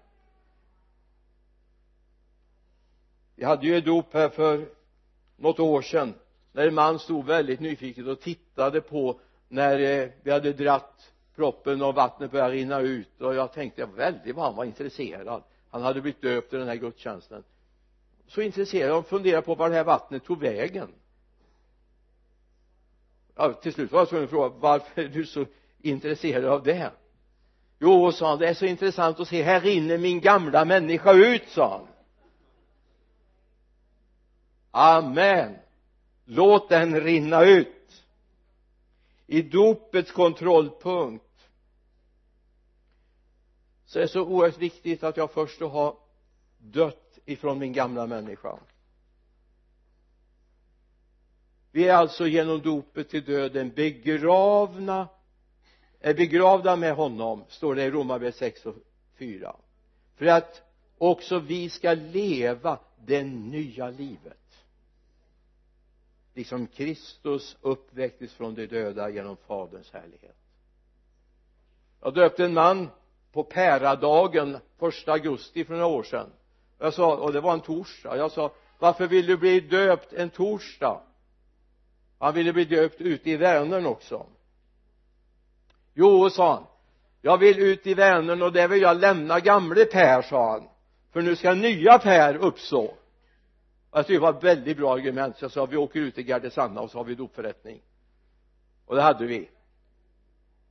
Vi 3.37 3.45
hade 3.45 3.67
ju 3.67 3.77
ett 3.77 3.85
dop 3.85 4.15
här 4.15 4.29
för 4.29 4.69
något 5.37 5.61
år 5.61 5.83
sedan 5.83 6.15
när 6.53 6.69
en 6.69 6.75
man 6.75 6.99
stod 6.99 7.27
väldigt 7.27 7.61
nyfiket 7.61 8.07
och 8.07 8.21
tittade 8.21 8.81
på 8.81 9.21
när 9.49 9.79
eh, 9.81 10.09
vi 10.23 10.31
hade 10.31 10.53
dratt 10.53 11.13
proppen 11.37 11.83
och 11.83 11.95
vattnet 11.95 12.31
började 12.31 12.55
rinna 12.55 12.81
ut 12.81 13.21
och 13.21 13.35
jag 13.35 13.53
tänkte 13.53 13.87
väldigt 13.87 14.35
vad 14.35 14.45
han 14.45 14.57
var 14.57 14.65
intresserad. 14.65 15.43
Han 15.71 15.83
hade 15.83 16.01
blivit 16.01 16.23
döpt 16.23 16.53
i 16.53 16.57
den 16.57 16.69
här 16.69 16.75
gudstjänsten. 16.75 17.45
Så 18.27 18.41
intresserad 18.41 18.93
och 18.93 19.07
funderade 19.07 19.43
på 19.43 19.55
var 19.55 19.69
det 19.69 19.75
här 19.75 19.85
vattnet 19.85 20.25
tog 20.25 20.41
vägen 20.41 20.89
ja, 23.37 23.53
till 23.53 23.73
slut 23.73 23.93
var 23.93 24.01
jag 24.01 24.09
tvungen 24.09 24.25
att 24.25 24.31
fråga 24.31 24.57
varför 24.59 25.03
är 25.03 25.09
du 25.09 25.27
så 25.27 25.47
intresserad 25.79 26.45
av 26.45 26.63
det? 26.63 26.93
Jo 27.79 28.13
sa 28.13 28.29
han 28.29 28.39
det 28.39 28.49
är 28.49 28.55
så 28.55 28.67
intressant 28.67 29.21
att 29.21 29.29
se 29.29 29.43
här 29.43 29.61
rinner 29.61 29.99
min 29.99 30.21
gamla 30.21 30.65
människa 30.65 31.13
ut 31.13 31.49
sa 31.49 31.71
han. 31.71 31.87
Amen. 34.71 35.57
Låt 36.25 36.69
den 36.69 37.01
rinna 37.01 37.45
ut. 37.45 38.05
I 39.27 39.43
dopets 39.43 40.13
kontrollpunkt 40.13 41.25
så 43.87 43.99
är 43.99 44.03
det 44.03 44.09
så 44.09 44.21
oerhört 44.21 44.59
viktigt 44.59 45.05
att 45.05 45.17
jag 45.17 45.31
först 45.31 45.61
har 45.61 45.97
dött 46.59 47.19
ifrån 47.25 47.59
min 47.59 47.73
gamla 47.73 48.07
människa 48.07 48.59
vi 51.75 51.89
är 51.89 51.95
alltså 51.95 52.27
genom 52.27 52.63
dopet 52.63 53.09
till 53.09 53.25
döden 53.25 53.73
begravna 53.75 55.09
är 56.01 56.15
begravda 56.15 56.77
med 56.77 56.95
honom 56.95 57.45
står 57.49 57.75
det 57.75 57.85
i 57.85 57.91
Romarbrevet 57.91 58.37
6 58.37 58.67
och 58.67 58.75
4 59.19 59.57
för 60.17 60.27
att 60.27 60.63
också 60.99 61.39
vi 61.39 61.71
ska 61.71 61.95
leva 61.95 62.79
det 63.07 63.25
nya 63.25 63.91
livet. 63.91 64.65
Liksom 66.35 66.67
Kristus 66.67 67.57
uppväcktes 67.61 68.33
från 68.33 68.55
de 68.55 68.67
döda 68.67 69.11
genom 69.11 69.37
faderns 69.37 69.91
härlighet. 69.91 70.37
Jag 72.01 72.15
döpte 72.15 72.45
en 72.45 72.55
man 72.55 72.89
på 73.33 73.45
päradagen 73.45 74.59
första 74.79 75.13
augusti 75.13 75.65
för 75.65 75.73
några 75.75 75.87
år 75.87 76.03
sedan. 76.03 76.31
Jag 76.79 76.95
sa 76.95 77.17
och 77.17 77.33
det 77.33 77.41
var 77.41 77.53
en 77.53 77.61
torsdag. 77.61 78.17
Jag 78.17 78.33
sa 78.33 78.53
varför 78.79 79.07
vill 79.07 79.27
du 79.27 79.37
bli 79.37 79.61
döpt 79.61 80.13
en 80.13 80.31
torsdag? 80.31 81.01
Han 82.25 82.35
ville 82.35 82.53
bli 82.53 82.65
döpt 82.65 83.01
ute 83.01 83.31
i 83.31 83.37
Vänern 83.37 83.87
också. 83.87 84.27
Jo 85.95 86.31
sa 86.31 86.55
han. 86.55 86.65
Jag 87.23 87.39
vill 87.39 87.59
ut 87.59 87.87
i 87.87 87.95
Vänern 87.95 88.43
och 88.43 88.53
där 88.53 88.69
vill 88.69 88.83
jag 88.83 89.01
lämna 89.01 89.41
gamle 89.41 89.85
Per 89.85 90.23
sa 90.23 90.51
han. 90.51 90.69
För 91.13 91.23
nu 91.23 91.37
ska 91.37 91.55
nya 91.55 91.99
Per 91.99 92.37
uppstå. 92.37 92.95
Jag 93.93 94.07
tyckte 94.07 94.13
det 94.13 94.19
var 94.19 94.39
ett 94.39 94.45
väldigt 94.45 94.77
bra 94.77 94.95
argument. 94.95 95.39
Så 95.39 95.45
jag 95.45 95.53
sa 95.53 95.67
vi 95.67 95.77
åker 95.77 96.01
ut 96.01 96.15
till 96.15 96.29
Gärdesanna 96.29 96.81
och 96.81 96.91
så 96.91 96.99
har 96.99 97.05
vi 97.05 97.15
dopförrättning. 97.15 97.81
Och 98.87 98.97
det 98.97 99.03
hade 99.03 99.27
vi. 99.27 99.49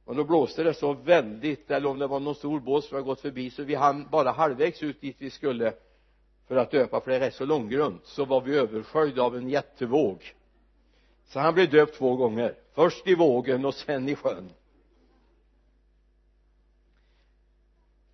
Och 0.06 0.16
då 0.16 0.24
blåste 0.24 0.64
det 0.64 0.74
så 0.74 0.94
väldigt 0.94 1.72
eller 1.72 1.90
om 1.90 2.00
det 2.00 2.08
var 2.08 2.20
någon 2.20 2.36
stor 2.36 2.60
båt 2.60 2.84
som 2.84 2.96
hade 2.96 3.06
gått 3.06 3.22
förbi 3.22 3.50
så 3.50 3.64
vi 3.64 3.76
hann 3.76 4.08
bara 4.12 4.32
halvvägs 4.32 4.84
ut 4.84 5.02
dit 5.02 5.16
vi 5.20 5.30
skulle 5.30 5.74
för 6.48 6.56
att 6.56 6.72
döpa 6.72 7.02
för 7.02 7.12
det 7.12 7.18
är 7.18 7.20
rätt 7.20 7.36
så 7.36 7.46
långgrunt. 7.46 8.06
Så 8.06 8.26
var 8.26 8.42
vi 8.42 8.58
översköljda 8.58 9.24
av 9.24 9.38
en 9.38 9.50
jättevåg 9.50 10.36
så 11.26 11.40
han 11.40 11.54
blev 11.54 11.70
döpt 11.70 11.98
två 11.98 12.16
gånger. 12.16 12.56
Först 12.74 13.08
i 13.08 13.16
vågen 13.16 13.66
och 13.66 13.74
sen 13.74 14.10
i 14.10 14.16
sjön. 14.16 14.50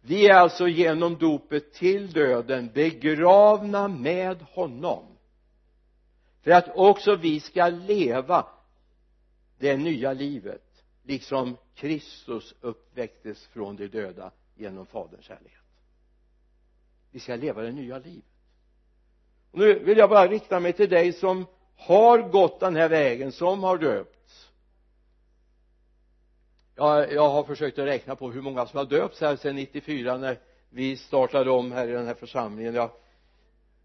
Vi 0.01 0.27
är 0.27 0.33
alltså 0.33 0.67
genom 0.67 1.17
dopet 1.17 1.73
till 1.73 2.11
döden 2.11 2.71
begravna 2.73 3.87
med 3.87 4.41
honom. 4.41 5.05
För 6.41 6.51
att 6.51 6.75
också 6.75 7.15
vi 7.15 7.39
ska 7.39 7.69
leva 7.69 8.47
det 9.57 9.77
nya 9.77 10.13
livet 10.13 10.69
liksom 11.03 11.57
Kristus 11.75 12.55
uppväcktes 12.61 13.47
från 13.47 13.75
de 13.75 13.87
döda 13.87 14.31
genom 14.55 14.85
faderns 14.85 15.25
kärlek. 15.25 15.53
Vi 17.11 17.19
ska 17.19 17.35
leva 17.35 17.61
det 17.61 17.71
nya 17.71 17.99
livet. 17.99 18.23
Och 19.51 19.59
nu 19.59 19.79
vill 19.79 19.97
jag 19.97 20.09
bara 20.09 20.27
rikta 20.27 20.59
mig 20.59 20.73
till 20.73 20.89
dig 20.89 21.13
som 21.13 21.45
har 21.79 22.19
gått 22.19 22.59
den 22.59 22.75
här 22.75 22.89
vägen 22.89 23.31
som 23.31 23.63
har 23.63 23.77
döpts. 23.77 24.49
Jag, 26.75 27.13
jag 27.13 27.29
har 27.29 27.43
försökt 27.43 27.79
att 27.79 27.85
räkna 27.85 28.15
på 28.15 28.31
hur 28.31 28.41
många 28.41 28.65
som 28.65 28.77
har 28.77 28.85
döpts 28.85 29.21
här 29.21 29.35
sedan 29.35 29.55
94 29.55 30.17
när 30.17 30.39
vi 30.69 30.97
startade 30.97 31.51
om 31.51 31.71
här 31.71 31.87
i 31.87 31.91
den 31.91 32.07
här 32.07 32.13
församlingen. 32.13 32.75
Jag 32.75 32.89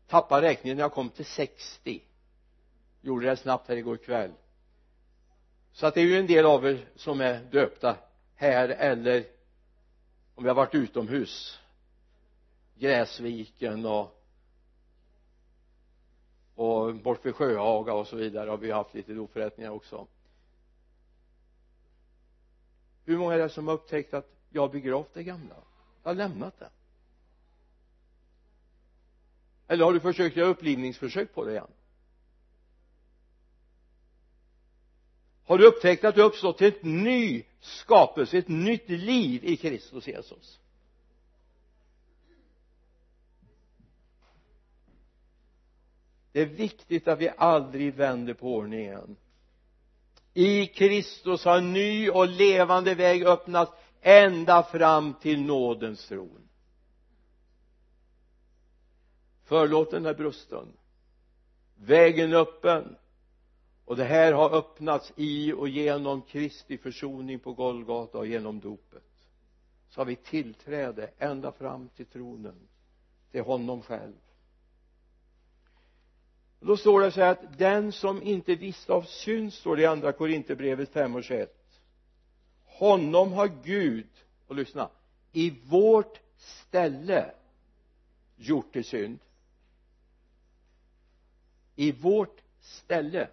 tappade 0.08 0.46
räkningen 0.46 0.76
när 0.76 0.84
jag 0.84 0.92
kom 0.92 1.10
till 1.10 1.24
60 1.24 2.02
gjorde 3.00 3.26
det 3.26 3.36
snabbt 3.36 3.68
här 3.68 3.76
igår 3.76 3.96
kväll. 3.96 4.32
Så 5.72 5.86
att 5.86 5.94
det 5.94 6.00
är 6.00 6.04
ju 6.04 6.18
en 6.18 6.26
del 6.26 6.46
av 6.46 6.66
er 6.66 6.88
som 6.96 7.20
är 7.20 7.40
döpta 7.40 7.96
här 8.34 8.68
eller 8.68 9.24
om 10.34 10.44
vi 10.44 10.48
har 10.48 10.56
varit 10.56 10.74
utomhus. 10.74 11.58
Gräsviken 12.78 13.86
och 13.86 14.23
och 16.54 16.94
bort 16.94 17.26
vid 17.26 17.34
Sjöhaga 17.34 17.92
och 17.92 18.06
så 18.06 18.16
vidare 18.16 18.50
har 18.50 18.56
vi 18.56 18.70
haft 18.70 18.94
lite 18.94 19.14
dopförrättningar 19.14 19.70
också. 19.70 20.06
Hur 23.04 23.18
många 23.18 23.34
är 23.34 23.38
det 23.38 23.48
som 23.48 23.66
har 23.66 23.74
upptäckt 23.74 24.14
att 24.14 24.30
jag 24.50 24.62
har 24.62 24.68
begravt 24.68 25.14
det 25.14 25.22
gamla? 25.22 25.54
Jag 26.02 26.10
har 26.10 26.14
lämnat 26.14 26.58
det. 26.58 26.70
Eller 29.66 29.84
har 29.84 29.92
du 29.92 30.00
försökt 30.00 30.36
göra 30.36 30.48
upplivningsförsök 30.48 31.34
på 31.34 31.44
det 31.44 31.50
igen? 31.50 31.70
Har 35.44 35.58
du 35.58 35.66
upptäckt 35.66 36.04
att 36.04 36.14
du 36.14 36.20
har 36.20 36.28
uppstått 36.28 36.58
till 36.58 36.66
ett 36.66 36.82
ny 36.82 37.44
skapelse, 37.60 38.38
ett 38.38 38.48
nytt 38.48 38.88
liv 38.88 39.44
i 39.44 39.56
Kristus 39.56 40.08
Jesus? 40.08 40.60
Det 46.34 46.40
är 46.40 46.46
viktigt 46.46 47.08
att 47.08 47.18
vi 47.18 47.30
aldrig 47.36 47.94
vänder 47.94 48.34
på 48.34 48.54
ordningen 48.54 49.16
i 50.34 50.66
Kristus 50.66 51.44
har 51.44 51.58
en 51.58 51.72
ny 51.72 52.10
och 52.10 52.28
levande 52.28 52.94
väg 52.94 53.24
öppnats 53.24 53.72
ända 54.00 54.62
fram 54.62 55.14
till 55.14 55.42
nådens 55.42 56.08
tron. 56.08 56.48
Förlåten 59.44 60.06
är 60.06 60.14
brusten 60.14 60.72
vägen 61.76 62.32
är 62.32 62.36
öppen. 62.36 62.96
Och 63.84 63.96
det 63.96 64.04
här 64.04 64.32
har 64.32 64.54
öppnats 64.54 65.12
i 65.16 65.52
och 65.52 65.68
genom 65.68 66.22
Kristi 66.22 66.78
försoning 66.78 67.38
på 67.38 67.52
Golgata 67.52 68.18
och 68.18 68.26
genom 68.26 68.60
dopet. 68.60 69.02
Så 69.88 70.00
har 70.00 70.04
vi 70.04 70.16
tillträde 70.16 71.10
ända 71.18 71.52
fram 71.52 71.88
till 71.88 72.06
tronen. 72.06 72.68
Till 73.30 73.42
honom 73.42 73.82
själv 73.82 74.14
då 76.66 76.76
står 76.76 77.00
det 77.00 77.10
så 77.10 77.20
här 77.20 77.30
att 77.30 77.58
den 77.58 77.92
som 77.92 78.22
inte 78.22 78.54
visste 78.54 78.92
av 78.92 79.02
synd 79.02 79.52
står 79.52 79.76
det 79.76 79.82
i 79.82 79.86
andra 79.86 80.12
korinterbrevet 80.12 80.92
5 80.92 81.14
och 81.14 81.24
21 81.24 81.64
honom 82.64 83.32
har 83.32 83.50
Gud 83.64 84.06
och 84.46 84.54
lyssna 84.54 84.90
i 85.32 85.50
vårt 85.50 86.20
ställe 86.36 87.30
gjort 88.36 88.72
till 88.72 88.84
synd. 88.84 89.18
I 91.76 91.92
vårt 91.92 92.40
ställe 92.60 93.28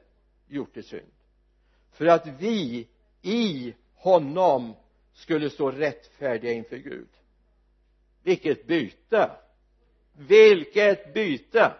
gjort 0.47 0.73
till 0.73 0.83
synd. 0.83 1.11
För 1.91 2.05
att 2.05 2.27
vi 2.27 2.87
i 3.21 3.73
honom 3.95 4.73
skulle 5.13 5.49
stå 5.49 5.71
rättfärdiga 5.71 6.51
inför 6.51 6.77
Gud. 6.77 7.07
Vilket 8.23 8.67
byte! 8.67 9.31
Vilket 10.13 11.13
byte! 11.13 11.73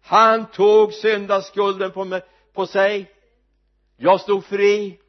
Han 0.00 0.46
tog 0.50 0.92
syndaskulden 0.92 1.92
på, 1.92 2.04
mig, 2.04 2.22
på 2.52 2.66
sig. 2.66 3.10
Jag 3.96 4.20
stod 4.20 4.44
fri. 4.44 5.00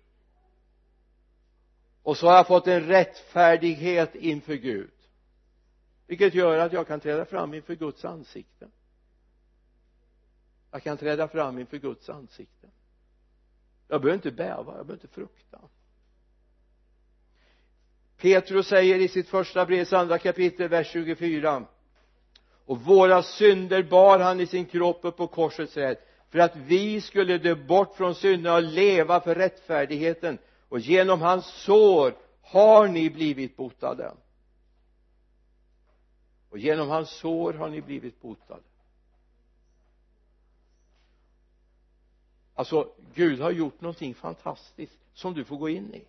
Och 2.04 2.18
så 2.18 2.28
har 2.28 2.36
jag 2.36 2.48
fått 2.48 2.68
en 2.68 2.82
rättfärdighet 2.88 4.16
inför 4.16 4.54
Gud. 4.56 4.92
Vilket 6.08 6.34
gör 6.34 6.58
att 6.58 6.74
jag 6.74 6.88
kan 6.88 7.00
träda 7.00 7.26
fram 7.26 7.54
inför 7.54 7.76
Guds 7.76 8.06
ansikte. 8.06 8.68
Jag 10.72 10.84
kan 10.84 10.98
träda 10.98 11.28
fram 11.28 11.60
inför 11.60 11.78
Guds 11.78 12.10
ansikte. 12.10 12.68
Jag 13.88 14.02
behöver 14.02 14.16
inte 14.16 14.32
bäva, 14.32 14.56
jag 14.56 14.66
behöver 14.66 14.94
inte 14.94 15.08
frukta. 15.08 15.60
Petrus 18.18 18.68
säger 18.68 19.00
i 19.00 19.08
sitt 19.08 19.30
första 19.30 19.66
brevs 19.66 19.94
andra 19.94 20.18
kapitel 20.18 20.70
vers 20.70 20.92
24 20.92 21.68
och 22.72 22.82
våra 22.82 23.24
synder 23.24 23.84
bar 23.84 24.20
han 24.20 24.40
i 24.40 24.48
sin 24.48 24.66
kropp 24.66 25.00
upp 25.02 25.18
på 25.18 25.28
korsets 25.28 25.74
träd 25.74 25.98
för 26.30 26.40
att 26.40 26.56
vi 26.56 27.02
skulle 27.02 27.38
dö 27.38 27.56
bort 27.56 27.96
från 27.96 28.16
synderna 28.16 28.56
och 28.56 28.64
leva 28.64 29.22
för 29.22 29.36
rättfärdigheten. 29.36 30.38
Och 30.70 30.80
genom 30.80 31.22
hans 31.22 31.46
sår 31.46 32.16
har 32.42 32.88
ni 32.88 33.10
blivit 33.10 33.58
botade. 33.58 34.14
Och 36.50 36.58
genom 36.58 36.90
hans 36.90 37.10
sår 37.10 37.54
har 37.54 37.70
ni 37.70 37.82
blivit 37.82 38.22
botade. 38.22 38.64
Alltså 42.56 42.90
Gud 43.14 43.40
har 43.40 43.52
gjort 43.52 43.82
någonting 43.82 44.14
fantastiskt 44.14 45.00
som 45.14 45.34
du 45.34 45.44
får 45.44 45.58
gå 45.58 45.70
in 45.70 45.94
i. 45.94 46.04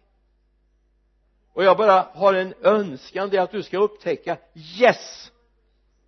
Och 1.53 1.64
jag 1.64 1.77
bara 1.77 2.09
har 2.14 2.35
en 2.35 2.55
önskan 2.61 3.29
det 3.31 3.37
är 3.37 3.42
att 3.42 3.51
du 3.51 3.62
ska 3.62 3.79
upptäcka 3.79 4.38
yes! 4.55 5.33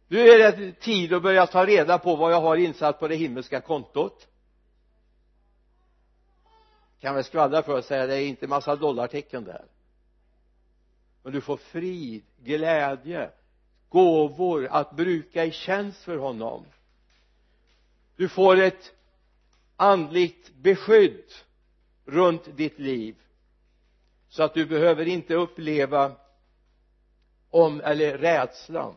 Nu 0.09 0.29
är 0.29 0.39
det 0.39 0.73
tid 0.73 1.13
att 1.13 1.23
börja 1.23 1.47
ta 1.47 1.67
reda 1.67 1.99
på 1.99 2.17
vad 2.17 2.33
jag 2.33 2.41
har 2.41 2.57
insatt 2.57 3.01
på 3.01 3.09
det 3.09 3.17
himmelska 3.17 3.61
kontot. 3.61 4.29
Kan 7.01 7.15
väl 7.15 7.25
skvallra 7.25 7.63
för 7.63 7.79
att 7.79 7.85
säga 7.85 8.07
det 8.07 8.17
är 8.17 8.27
inte 8.27 8.47
massa 8.47 8.77
dollartecken 8.77 9.45
där. 9.45 9.65
Men 11.23 11.33
du 11.33 11.41
får 11.41 11.57
frid, 11.57 12.25
glädje, 12.39 13.31
gåvor 13.89 14.69
att 14.71 14.97
bruka 14.97 15.45
i 15.45 15.51
tjänst 15.51 16.03
för 16.03 16.17
honom. 16.17 16.67
Du 18.17 18.29
får 18.29 18.61
ett 18.61 18.93
andligt 19.77 20.55
beskydd 20.55 21.25
runt 22.05 22.57
ditt 22.57 22.79
liv 22.79 23.17
så 24.29 24.43
att 24.43 24.55
du 24.55 24.67
behöver 24.67 25.09
inte 25.09 25.35
uppleva 25.35 26.13
om 27.51 27.81
eller 27.81 28.19
rädslan. 28.19 28.97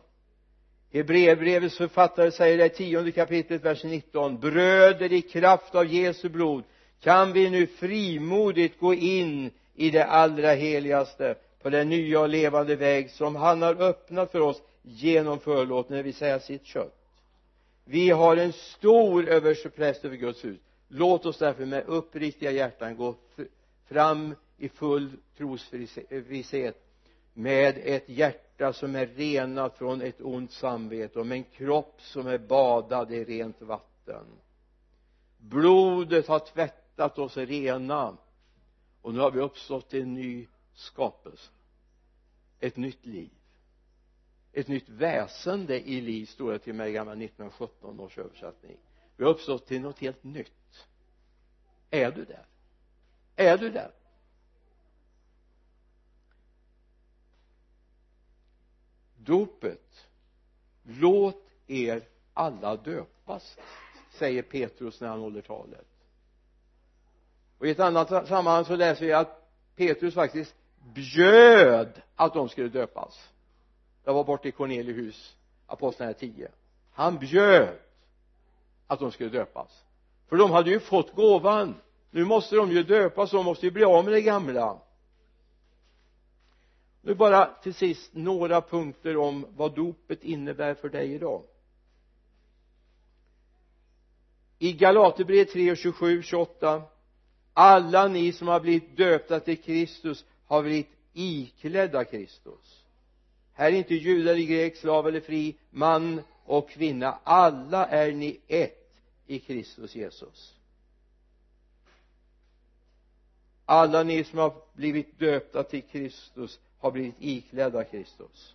Hebreerbrevets 0.92 1.76
författare 1.76 2.30
säger 2.30 2.58
det 2.58 2.66
i 2.66 2.68
tionde 2.68 3.12
kapitlet 3.12 3.64
vers 3.64 3.84
19 3.84 4.40
bröder 4.40 5.12
i 5.12 5.22
kraft 5.22 5.74
av 5.74 5.86
Jesu 5.86 6.28
blod 6.28 6.64
kan 7.00 7.32
vi 7.32 7.50
nu 7.50 7.66
frimodigt 7.66 8.80
gå 8.80 8.94
in 8.94 9.50
i 9.74 9.90
det 9.90 10.04
allra 10.04 10.52
heligaste 10.52 11.34
på 11.62 11.70
den 11.70 11.88
nya 11.88 12.20
och 12.20 12.28
levande 12.28 12.76
väg 12.76 13.10
som 13.10 13.36
han 13.36 13.62
har 13.62 13.82
öppnat 13.82 14.32
för 14.32 14.40
oss 14.40 14.62
genom 14.82 15.38
förlåten, 15.38 15.96
det 15.96 16.02
vill 16.02 16.14
säga 16.14 16.40
sitt 16.40 16.64
kött. 16.66 16.94
Vi 17.84 18.10
har 18.10 18.36
en 18.36 18.52
stor 18.52 19.28
överstepräst 19.28 20.04
över 20.04 20.16
Guds 20.16 20.44
hus. 20.44 20.58
Låt 20.88 21.26
oss 21.26 21.38
därför 21.38 21.66
med 21.66 21.84
uppriktiga 21.86 22.50
hjärtan 22.50 22.96
gå 22.96 23.14
fram 23.88 24.34
i 24.58 24.68
full 24.68 25.10
trosvisshet 25.36 26.87
med 27.38 27.78
ett 27.84 28.08
hjärta 28.08 28.72
som 28.72 28.96
är 28.96 29.06
renat 29.06 29.78
från 29.78 30.02
ett 30.02 30.20
ont 30.20 30.52
samvete 30.52 31.20
och 31.20 31.26
med 31.26 31.38
en 31.38 31.44
kropp 31.44 32.02
som 32.02 32.26
är 32.26 32.38
badad 32.38 33.12
i 33.12 33.24
rent 33.24 33.62
vatten. 33.62 34.26
Blodet 35.36 36.28
har 36.28 36.38
tvättat 36.38 37.18
oss 37.18 37.36
rena 37.36 38.16
och 39.02 39.14
nu 39.14 39.20
har 39.20 39.30
vi 39.30 39.40
uppstått 39.40 39.90
till 39.90 40.02
en 40.02 40.14
ny 40.14 40.46
skapelse. 40.74 41.50
Ett 42.60 42.76
nytt 42.76 43.06
liv. 43.06 43.30
Ett 44.52 44.68
nytt 44.68 44.88
väsende 44.88 45.88
i 45.88 46.00
liv 46.00 46.26
står 46.26 46.52
det 46.52 46.58
till 46.58 46.74
mig 46.74 46.90
i 46.90 46.92
gamla 46.92 47.12
1917 47.12 48.00
års 48.00 48.18
översättning. 48.18 48.76
Vi 49.16 49.24
har 49.24 49.30
uppstått 49.30 49.66
till 49.66 49.80
något 49.80 49.98
helt 49.98 50.24
nytt. 50.24 50.86
Är 51.90 52.10
du 52.10 52.24
där? 52.24 52.46
Är 53.36 53.58
du 53.58 53.70
där? 53.70 53.90
Dopet. 59.28 60.06
Låt 60.82 61.42
er 61.66 62.02
alla 62.34 62.76
döpas 62.76 63.58
säger 64.10 64.42
Petrus 64.42 65.00
när 65.00 65.08
han 65.08 65.20
håller 65.20 65.40
talet. 65.40 65.86
Och 67.58 67.66
i 67.66 67.70
ett 67.70 67.80
annat 67.80 68.28
sammanhang 68.28 68.64
så 68.64 68.76
läser 68.76 69.06
vi 69.06 69.12
att 69.12 69.50
Petrus 69.76 70.14
faktiskt 70.14 70.54
bjöd 70.94 72.02
att 72.16 72.34
de 72.34 72.48
skulle 72.48 72.68
döpas. 72.68 73.28
Det 74.04 74.12
var 74.12 74.24
borta 74.24 74.48
i 74.48 74.52
Cornelius 74.52 75.36
apostlagärningarna 75.66 76.36
10 76.36 76.48
han 76.98 77.18
bjöd 77.18 77.78
att 78.86 79.00
de 79.00 79.12
skulle 79.12 79.30
döpas. 79.30 79.84
För 80.28 80.36
de 80.36 80.50
hade 80.50 80.70
ju 80.70 80.80
fått 80.80 81.14
gåvan. 81.14 81.74
Nu 82.10 82.24
måste 82.24 82.56
de 82.56 82.70
ju 82.70 82.82
döpas 82.82 83.30
de 83.30 83.44
måste 83.44 83.66
ju 83.66 83.72
bli 83.72 83.84
av 83.84 84.04
med 84.04 84.12
det 84.12 84.20
gamla 84.20 84.78
nu 87.02 87.14
bara 87.14 87.54
till 87.62 87.74
sist 87.74 88.10
några 88.14 88.60
punkter 88.60 89.16
om 89.16 89.46
vad 89.56 89.74
dopet 89.74 90.24
innebär 90.24 90.74
för 90.74 90.88
dig 90.88 91.12
idag. 91.12 91.42
I 94.58 94.72
Galaterbrevet 94.72 95.52
3 95.52 95.70
och 95.70 95.76
27, 95.76 96.22
28 96.22 96.82
alla 97.60 98.08
ni 98.08 98.32
som 98.32 98.48
har 98.48 98.60
blivit 98.60 98.96
döpta 98.96 99.40
till 99.40 99.62
Kristus 99.62 100.24
har 100.46 100.62
blivit 100.62 100.88
iklädda 101.12 102.04
Kristus. 102.04 102.84
Här 103.52 103.72
är 103.72 103.76
inte 103.76 103.94
jude 103.94 104.30
eller 104.30 104.42
grek, 104.42 104.76
slav 104.76 105.08
eller 105.08 105.20
fri, 105.20 105.56
man 105.70 106.22
och 106.44 106.70
kvinna. 106.70 107.18
Alla 107.24 107.86
är 107.86 108.12
ni 108.12 108.40
ett 108.48 109.00
i 109.26 109.38
Kristus 109.38 109.94
Jesus. 109.94 110.54
Alla 113.64 114.02
ni 114.02 114.24
som 114.24 114.38
har 114.38 114.54
blivit 114.72 115.18
döpta 115.18 115.62
till 115.62 115.82
Kristus 115.82 116.60
har 116.78 116.90
blivit 116.90 117.14
iklädda 117.18 117.84
Kristus. 117.84 118.54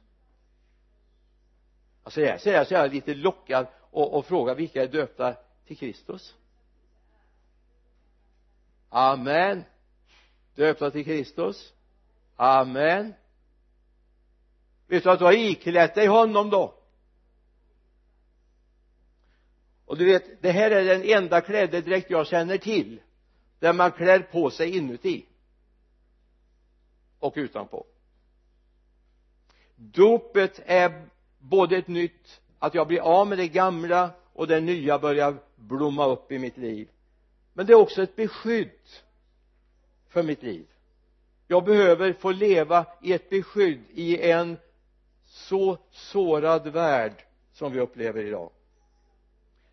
Alltså 2.03 2.15
säger 2.15 2.33
alltså, 2.33 2.49
här 2.49 2.65
så 2.65 2.75
är 2.75 2.89
lite 2.89 3.13
lockad 3.13 3.67
och, 3.79 4.13
och 4.17 4.25
frågar 4.25 4.55
vilka 4.55 4.83
är 4.83 4.87
döpta 4.87 5.35
till 5.65 5.77
Kristus. 5.77 6.35
Amen. 8.89 9.63
Döpta 10.55 10.91
till 10.91 11.05
Kristus. 11.05 11.73
Amen. 12.35 13.13
Vet 14.87 15.03
du 15.03 15.11
att 15.11 15.19
du 15.19 15.25
har 15.25 15.33
iklätt 15.33 15.95
dig 15.95 16.07
honom 16.07 16.49
då? 16.49 16.73
Och 19.85 19.97
du 19.97 20.05
vet 20.05 20.41
det 20.41 20.51
här 20.51 20.71
är 20.71 20.85
den 20.85 21.03
enda 21.03 21.41
klädedräkt 21.41 22.09
jag 22.09 22.27
känner 22.27 22.57
till 22.57 23.01
där 23.59 23.73
man 23.73 23.91
klär 23.91 24.19
på 24.19 24.49
sig 24.49 24.77
inuti 24.77 25.25
och 27.19 27.33
utanpå 27.35 27.85
dopet 29.91 30.61
är 30.65 31.07
både 31.39 31.77
ett 31.77 31.87
nytt 31.87 32.41
att 32.59 32.73
jag 32.73 32.87
blir 32.87 32.99
av 32.99 33.27
med 33.27 33.37
det 33.37 33.47
gamla 33.47 34.11
och 34.33 34.47
det 34.47 34.59
nya 34.59 34.99
börjar 34.99 35.35
blomma 35.55 36.05
upp 36.05 36.31
i 36.31 36.39
mitt 36.39 36.57
liv. 36.57 36.89
Men 37.53 37.65
det 37.65 37.73
är 37.73 37.77
också 37.77 38.03
ett 38.03 38.15
beskydd 38.15 38.69
för 40.09 40.23
mitt 40.23 40.43
liv. 40.43 40.65
Jag 41.47 41.65
behöver 41.65 42.13
få 42.13 42.31
leva 42.31 42.85
i 43.01 43.13
ett 43.13 43.29
beskydd 43.29 43.83
i 43.93 44.31
en 44.31 44.57
så 45.25 45.77
sårad 45.91 46.67
värld 46.67 47.25
som 47.53 47.71
vi 47.71 47.79
upplever 47.79 48.23
idag. 48.23 48.51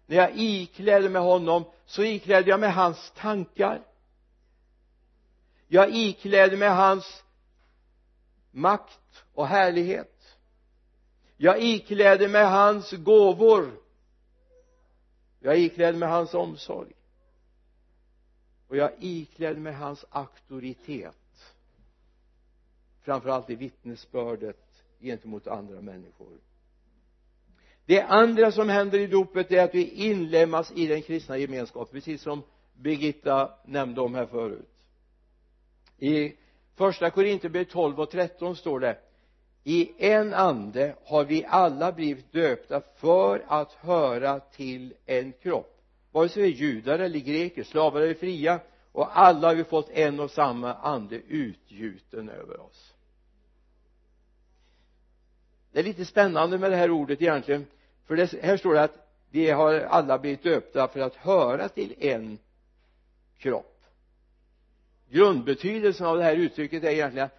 När 0.07 0.17
jag 0.17 0.31
ikläder 0.35 1.09
mig 1.09 1.23
honom 1.23 1.65
så 1.87 2.03
iklädde 2.03 2.51
jag 2.51 2.61
mig 2.61 2.71
hans 2.71 3.13
tankar. 3.17 3.83
Jag 5.69 5.95
ikläder 5.95 6.57
mig 6.57 6.69
hans 6.69 7.25
makt 8.51 9.00
och 9.35 9.47
härlighet. 9.47 10.39
Jag 11.37 11.63
ikläder 11.63 12.29
mig 12.29 12.45
hans 12.45 12.93
gåvor. 12.93 13.81
Jag 15.41 15.59
ikläder 15.59 15.99
mig 15.99 16.09
hans 16.09 16.35
omsorg. 16.35 16.93
Och 18.69 18.77
jag 18.77 18.93
ikläder 18.99 19.61
mig 19.61 19.73
hans 19.73 20.05
auktoritet. 20.11 21.55
Framförallt 23.03 23.51
i 23.51 23.55
vittnesbördet 23.55 24.85
gentemot 25.01 25.47
andra 25.47 25.81
människor. 25.81 26.39
Det 27.87 28.03
andra 28.03 28.53
som 28.53 28.69
händer 28.69 28.99
i 28.99 29.07
dopet 29.07 29.53
är 29.53 29.65
att 29.65 29.75
vi 29.75 29.91
inlemmas 29.91 30.73
i 30.73 30.87
den 30.87 31.03
kristna 31.03 31.39
gemenskapen 31.39 31.93
precis 31.93 32.23
som 32.23 32.43
Birgitta 32.75 33.55
nämnde 33.65 34.01
om 34.01 34.15
här 34.15 34.27
förut. 34.27 34.69
I 35.99 36.33
första 36.81 37.11
Korinthierbrevet 37.11 37.71
12 37.71 38.01
och 38.01 38.11
13 38.11 38.57
står 38.57 38.81
det 38.81 38.99
i 39.65 39.93
en 39.99 40.35
ande 40.35 40.95
har 41.05 41.25
vi 41.25 41.45
alla 41.49 41.93
blivit 41.93 42.33
döpta 42.33 42.83
för 42.97 43.45
att 43.49 43.73
höra 43.73 44.41
till 44.41 44.95
en 45.07 45.33
kropp. 45.33 45.81
Vare 46.13 46.29
sig 46.29 46.43
vi 46.43 46.49
är 46.49 46.53
judar 46.53 46.99
eller 46.99 47.19
greker, 47.19 47.63
slavar 47.65 48.01
eller 48.01 48.15
fria 48.15 48.61
och 48.93 49.19
alla 49.19 49.49
har 49.49 49.55
vi 49.55 49.65
fått 49.65 49.91
en 49.91 50.21
och 50.21 50.31
samma 50.31 50.75
ande 50.75 51.17
utgjuten 51.17 52.29
över 52.29 52.61
oss. 52.61 52.95
Det 55.73 55.79
är 55.79 55.85
lite 55.85 56.05
spännande 56.05 56.59
med 56.59 56.71
det 56.71 56.77
här 56.77 56.91
ordet 56.91 57.23
egentligen 57.23 57.67
för 58.07 58.17
det, 58.17 58.33
här 58.43 58.57
står 58.57 58.75
det 58.75 58.83
att 58.83 59.09
vi 59.31 59.51
har 59.51 59.75
alla 59.75 60.19
blivit 60.19 60.43
döpta 60.43 60.89
för 60.89 61.01
att 61.01 61.17
höra 61.17 61.69
till 61.69 61.95
en 61.99 62.39
kropp 63.39 63.80
grundbetydelsen 65.11 66.07
av 66.07 66.17
det 66.17 66.25
här 66.25 66.37
uttrycket 66.37 66.85
är 66.85 66.91
egentligen 66.91 67.27
att 67.27 67.39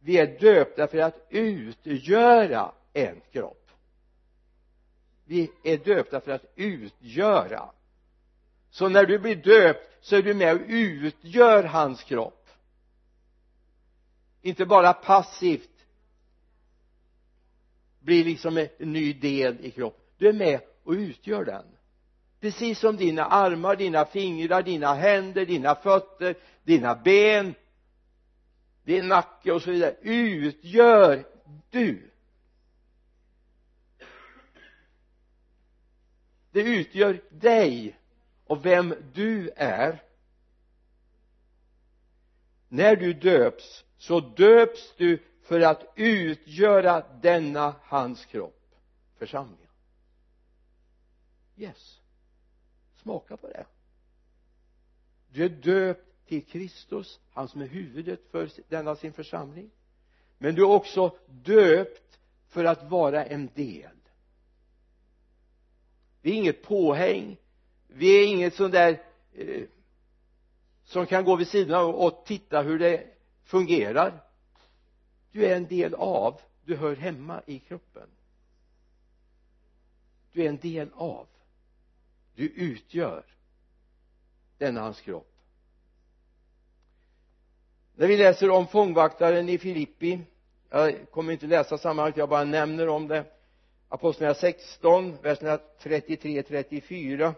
vi 0.00 0.18
är 0.18 0.40
döpta 0.40 0.86
för 0.86 0.98
att 0.98 1.26
utgöra 1.30 2.72
en 2.92 3.20
kropp. 3.32 3.70
Vi 5.24 5.50
är 5.62 5.76
döpta 5.76 6.20
för 6.20 6.32
att 6.32 6.52
utgöra. 6.56 7.70
Så 8.70 8.88
när 8.88 9.06
du 9.06 9.18
blir 9.18 9.36
döpt 9.36 9.88
så 10.00 10.16
är 10.16 10.22
du 10.22 10.34
med 10.34 10.54
och 10.54 10.62
utgör 10.68 11.64
hans 11.64 12.02
kropp. 12.02 12.48
Inte 14.42 14.66
bara 14.66 14.92
passivt 14.92 15.86
blir 18.00 18.24
liksom 18.24 18.56
en 18.78 18.92
ny 18.92 19.12
del 19.12 19.60
i 19.60 19.70
kroppen. 19.70 20.04
Du 20.18 20.28
är 20.28 20.32
med 20.32 20.60
och 20.82 20.92
utgör 20.92 21.44
den 21.44 21.64
precis 22.40 22.78
som 22.78 22.96
dina 22.96 23.24
armar, 23.24 23.76
dina 23.76 24.04
fingrar, 24.04 24.62
dina 24.62 24.94
händer, 24.94 25.46
dina 25.46 25.74
fötter, 25.74 26.34
dina 26.64 26.94
ben 26.94 27.54
din 28.88 29.08
nacke 29.08 29.52
och 29.52 29.62
så 29.62 29.70
vidare 29.70 29.96
utgör 30.00 31.26
du. 31.70 32.10
Det 36.50 36.60
utgör 36.60 37.22
dig 37.30 37.98
och 38.44 38.66
vem 38.66 38.94
du 39.12 39.50
är. 39.56 40.02
När 42.68 42.96
du 42.96 43.12
döps 43.12 43.84
så 43.98 44.20
döps 44.20 44.94
du 44.96 45.22
för 45.42 45.60
att 45.60 45.92
utgöra 45.96 47.04
denna 47.20 47.74
hans 47.82 48.26
kropp 48.26 48.74
församlingen. 49.18 49.70
Yes 51.56 51.97
smaka 53.08 53.36
på 53.36 53.48
det. 53.48 53.66
Du 55.28 55.44
är 55.44 55.48
döpt 55.48 56.26
till 56.26 56.44
Kristus 56.44 57.20
han 57.30 57.48
som 57.48 57.60
är 57.60 57.66
huvudet 57.66 58.20
för 58.30 58.50
denna 58.68 58.96
sin 58.96 59.12
församling. 59.12 59.70
Men 60.38 60.54
du 60.54 60.62
är 60.62 60.68
också 60.68 61.16
döpt 61.26 62.18
för 62.48 62.64
att 62.64 62.90
vara 62.90 63.24
en 63.24 63.50
del. 63.54 63.96
Vi 66.22 66.30
är 66.30 66.34
inget 66.34 66.62
påhäng. 66.62 67.36
Vi 67.86 68.22
är 68.22 68.26
inget 68.28 68.54
sånt 68.54 68.72
där 68.72 69.02
eh, 69.32 69.64
som 70.84 71.06
kan 71.06 71.24
gå 71.24 71.36
vid 71.36 71.48
sidan 71.48 71.84
av 71.84 71.94
och 71.94 72.24
titta 72.26 72.62
hur 72.62 72.78
det 72.78 73.06
fungerar. 73.42 74.24
Du 75.32 75.46
är 75.46 75.56
en 75.56 75.66
del 75.66 75.94
av 75.94 76.40
du 76.64 76.76
hör 76.76 76.96
hemma 76.96 77.42
i 77.46 77.58
kroppen. 77.58 78.08
Du 80.32 80.44
är 80.44 80.48
en 80.48 80.58
del 80.58 80.90
av 80.94 81.26
du 82.38 82.48
utgör 82.48 83.24
denna 84.58 84.80
hans 84.80 85.00
kropp. 85.00 85.32
När 87.94 88.06
vi 88.06 88.16
läser 88.16 88.50
om 88.50 88.66
fångvaktaren 88.66 89.48
i 89.48 89.58
Filippi 89.58 90.20
jag 90.70 91.10
kommer 91.10 91.32
inte 91.32 91.46
läsa 91.46 91.78
sammanhanget 91.78 92.16
jag 92.16 92.28
bara 92.28 92.44
nämner 92.44 92.88
om 92.88 93.08
det. 93.08 93.24
Apostlagärningarna 93.88 94.40
16 94.40 95.16
verserna 95.22 95.58
33 95.82 96.42
34 96.42 97.24
jag 97.24 97.34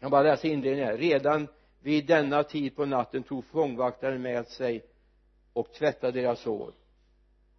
kan 0.00 0.10
bara 0.10 0.22
läsa 0.22 0.48
inledningen 0.48 0.88
här. 0.88 0.98
Redan 0.98 1.48
vid 1.80 2.06
denna 2.06 2.44
tid 2.44 2.76
på 2.76 2.84
natten 2.84 3.22
tog 3.22 3.44
fångvaktaren 3.44 4.22
med 4.22 4.48
sig 4.48 4.84
och 5.52 5.72
tvättade 5.72 6.20
deras 6.20 6.40
sår 6.40 6.72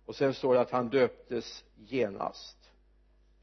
och 0.06 0.16
sen 0.16 0.34
står 0.34 0.54
det 0.54 0.62
att 0.62 0.72
han 0.72 0.90
döptes 0.90 1.64
genast 1.76 2.59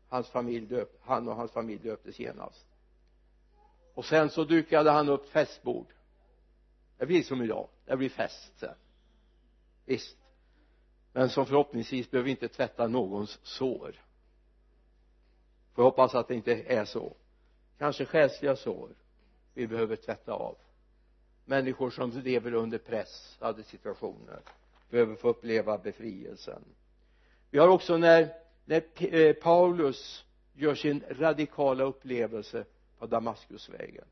hans 0.09 0.29
familj 0.29 0.66
döp, 0.66 0.99
han 1.01 1.29
och 1.29 1.37
hans 1.37 1.53
familj 1.53 1.79
döptes 1.83 2.19
genast 2.19 2.66
och 3.97 4.05
sen 4.05 4.31
så 4.31 4.45
dukade 4.45 4.90
han 4.90 5.09
upp 5.09 5.29
festbord. 5.29 5.87
Det 6.99 7.07
blir 7.07 7.23
som 7.23 7.42
idag. 7.42 7.69
Det 7.85 7.97
blir 7.97 8.09
fest 8.09 8.53
sen. 8.59 8.75
Visst. 9.85 10.16
Men 11.12 11.31
som 11.31 11.47
förhoppningsvis 11.47 12.11
behöver 12.11 12.31
inte 12.31 12.49
tvätta 12.49 12.87
någons 12.87 13.38
sår. 13.42 14.03
Får 15.75 15.83
hoppas 15.83 16.14
att 16.14 16.29
det 16.29 16.35
inte 16.35 16.53
är 16.55 16.85
så. 16.85 17.16
Kanske 17.79 18.05
själsliga 18.05 18.57
sår 18.57 18.90
vi 19.55 19.66
behöver 19.66 19.97
tvätta 19.97 20.33
av. 20.33 20.57
Människor 21.45 21.90
som 21.90 22.11
lever 22.11 22.55
under 22.55 22.79
pressade 22.79 23.62
situationer 23.62 24.40
behöver 24.90 25.14
få 25.14 25.29
uppleva 25.29 25.79
befrielsen. 25.79 26.64
Vi 27.51 27.59
har 27.59 27.69
också 27.69 27.97
när, 27.97 28.35
när 28.66 28.83
eh, 29.14 29.33
Paulus 29.33 30.24
gör 30.55 30.74
sin 30.74 31.05
radikala 31.11 31.85
upplevelse 31.85 32.64
på 32.98 33.07
Damaskusvägen. 33.07 34.05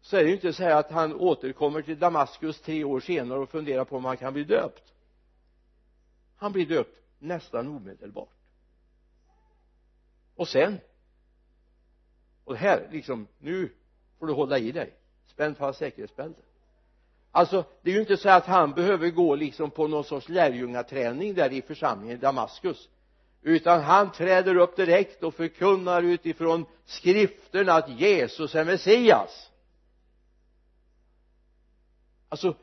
Så 0.00 0.16
är 0.16 0.22
det 0.22 0.28
ju 0.28 0.34
inte 0.34 0.52
så 0.52 0.62
här 0.62 0.76
att 0.76 0.90
han 0.90 1.14
återkommer 1.14 1.82
till 1.82 1.98
Damaskus 1.98 2.60
tre 2.60 2.84
år 2.84 3.00
senare 3.00 3.38
och 3.38 3.50
funderar 3.50 3.84
på 3.84 3.96
om 3.96 4.04
han 4.04 4.16
kan 4.16 4.32
bli 4.32 4.44
döpt. 4.44 4.92
Han 6.36 6.52
blir 6.52 6.66
döpt 6.66 7.02
nästan 7.18 7.68
omedelbart. 7.68 8.34
Och 10.34 10.48
sen 10.48 10.80
och 12.44 12.56
här 12.56 12.88
liksom 12.92 13.26
nu 13.38 13.72
får 14.18 14.26
du 14.26 14.32
hålla 14.32 14.58
i 14.58 14.72
dig. 14.72 14.94
Spänn 15.24 15.54
fast 15.54 15.78
säkerhetsbältet 15.78 16.44
alltså 17.34 17.64
det 17.82 17.90
är 17.90 17.94
ju 17.94 18.00
inte 18.00 18.16
så 18.16 18.28
att 18.28 18.46
han 18.46 18.72
behöver 18.72 19.10
gå 19.10 19.34
liksom 19.34 19.70
på 19.70 19.88
någon 19.88 20.04
sorts 20.04 20.28
lärjungaträning 20.28 21.34
där 21.34 21.52
i 21.52 21.62
församlingen 21.62 22.16
i 22.16 22.20
Damaskus. 22.20 22.88
Utan 23.42 23.82
han 23.82 24.12
träder 24.12 24.56
upp 24.56 24.76
direkt 24.76 25.22
och 25.22 25.34
förkunnar 25.34 26.02
utifrån 26.02 26.66
skrifterna 26.84 27.72
att 27.72 28.00
Jesus 28.00 28.54
är 28.54 28.64
Messias. 28.64 29.50
Alltså 32.28 32.54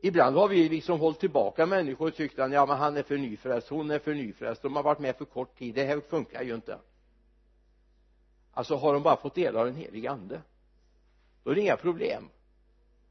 ibland 0.00 0.36
har 0.36 0.48
vi 0.48 0.68
liksom 0.68 1.00
hållit 1.00 1.20
tillbaka 1.20 1.66
människor 1.66 2.08
och 2.08 2.14
tyckt 2.14 2.38
att 2.38 2.52
ja 2.52 2.66
men 2.66 2.76
han 2.76 2.96
är 2.96 3.02
för 3.02 3.18
nyfrälst, 3.18 3.68
hon 3.68 3.90
är 3.90 3.98
för 3.98 4.14
nyfrälst, 4.14 4.62
de 4.62 4.76
har 4.76 4.82
varit 4.82 4.98
med 4.98 5.16
för 5.16 5.24
kort 5.24 5.58
tid, 5.58 5.74
det 5.74 5.84
här 5.84 6.00
funkar 6.00 6.42
ju 6.42 6.54
inte. 6.54 6.78
Alltså 8.52 8.76
har 8.76 8.92
de 8.92 9.02
bara 9.02 9.16
fått 9.16 9.34
del 9.34 9.56
av 9.56 9.66
den 9.66 9.76
helige 9.76 10.10
ande 10.10 10.40
då 11.44 11.50
är 11.50 11.54
det 11.54 11.60
inga 11.60 11.76
problem 11.76 12.28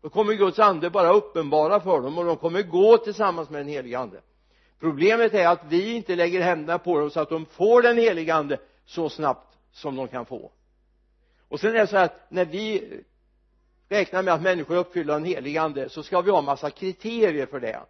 då 0.02 0.10
kommer 0.10 0.34
Guds 0.34 0.60
ande 0.60 0.90
bara 0.90 1.14
uppenbara 1.14 1.80
för 1.80 2.02
dem 2.02 2.18
och 2.18 2.26
de 2.26 2.38
kommer 2.38 2.62
gå 2.62 2.98
tillsammans 2.98 3.50
med 3.50 3.60
den 3.60 3.68
helige 3.68 4.00
ande. 4.00 4.22
Problemet 4.80 5.34
är 5.34 5.48
att 5.48 5.64
vi 5.70 5.96
inte 5.96 6.16
lägger 6.16 6.42
händerna 6.42 6.80
på 6.80 7.00
dem 7.00 7.10
så 7.10 7.20
att 7.20 7.30
de 7.30 7.46
får 7.46 7.82
den 7.82 7.98
helige 7.98 8.34
ande 8.34 8.60
så 8.86 9.10
snabbt 9.10 9.58
som 9.72 9.96
de 9.96 10.08
kan 10.08 10.26
få. 10.26 10.52
Och 11.48 11.60
sen 11.60 11.76
är 11.76 11.80
det 11.80 11.88
så 11.88 11.98
att 11.98 12.32
när 12.32 12.46
vi 12.46 12.84
räknar 13.90 14.24
med 14.24 14.34
att 14.34 14.42
människor 14.42 14.76
uppfyller 14.76 15.14
den 15.14 15.26
helige 15.26 15.62
ande 15.62 15.90
så 15.90 16.04
ska 16.04 16.22
vi 16.22 16.32
ha 16.32 16.42
massa 16.42 16.70
kriterier 16.70 17.46
för 17.46 17.60
det. 17.60 17.82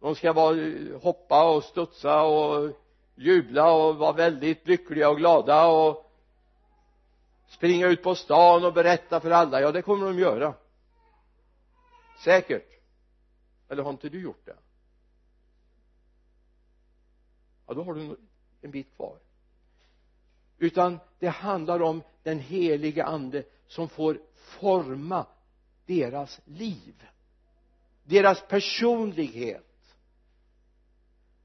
De 0.00 0.14
ska 0.14 0.32
vara, 0.32 0.56
hoppa 1.02 1.50
och 1.50 1.64
studsa 1.64 2.22
och 2.22 2.70
jubla 3.14 3.72
och 3.72 3.96
vara 3.96 4.12
väldigt 4.12 4.68
lyckliga 4.68 5.10
och 5.10 5.16
glada 5.16 5.66
och 5.66 6.09
springa 7.50 7.86
ut 7.86 8.02
på 8.02 8.14
stan 8.14 8.64
och 8.64 8.72
berätta 8.72 9.20
för 9.20 9.30
alla. 9.30 9.60
Ja 9.60 9.72
det 9.72 9.82
kommer 9.82 10.06
de 10.06 10.18
göra. 10.18 10.54
Säkert. 12.24 12.66
Eller 13.68 13.82
har 13.82 13.90
inte 13.90 14.08
du 14.08 14.22
gjort 14.22 14.46
det? 14.46 14.56
Ja 17.66 17.74
då 17.74 17.82
har 17.82 17.94
du 17.94 18.16
en 18.60 18.70
bit 18.70 18.96
kvar. 18.96 19.18
Utan 20.58 20.98
det 21.18 21.28
handlar 21.28 21.82
om 21.82 22.02
den 22.22 22.38
heliga 22.38 23.04
ande 23.04 23.44
som 23.66 23.88
får 23.88 24.20
forma 24.34 25.26
deras 25.86 26.40
liv. 26.44 27.06
Deras 28.04 28.48
personlighet. 28.48 29.96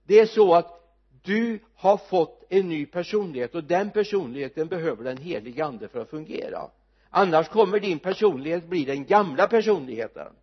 Det 0.04 0.20
är 0.20 0.26
så 0.26 0.56
att 0.56 0.85
du 1.26 1.60
har 1.76 1.98
fått 1.98 2.44
en 2.50 2.70
ny 2.70 2.86
personlighet 2.86 3.56
och 3.56 3.64
den 3.64 3.92
personligheten 3.92 4.68
behöver 4.68 5.04
den 5.04 5.18
helige 5.18 5.66
ande 5.66 5.88
för 5.88 6.00
att 6.00 6.10
fungera. 6.10 6.70
Annars 7.10 7.50
kommer 7.50 7.80
din 7.80 8.00
personlighet 8.00 8.68
bli 8.68 8.86
den 8.86 9.06
gamla 9.06 9.48
personligheten. 9.48 10.34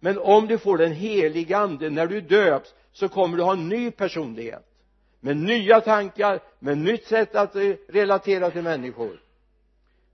Men 0.00 0.18
om 0.18 0.46
du 0.46 0.58
får 0.58 0.78
den 0.78 0.92
helige 0.92 1.56
ande 1.56 1.90
när 1.90 2.06
du 2.06 2.20
döps 2.20 2.74
så 2.92 3.08
kommer 3.08 3.36
du 3.36 3.42
ha 3.42 3.52
en 3.52 3.68
ny 3.68 3.90
personlighet. 3.90 4.64
Med 5.20 5.36
nya 5.36 5.80
tankar 5.80 6.40
med 6.58 6.78
nytt 6.78 7.06
sätt 7.06 7.34
att 7.34 7.56
eh, 7.56 7.74
relatera 7.88 8.50
till 8.50 8.62
människor. 8.62 9.20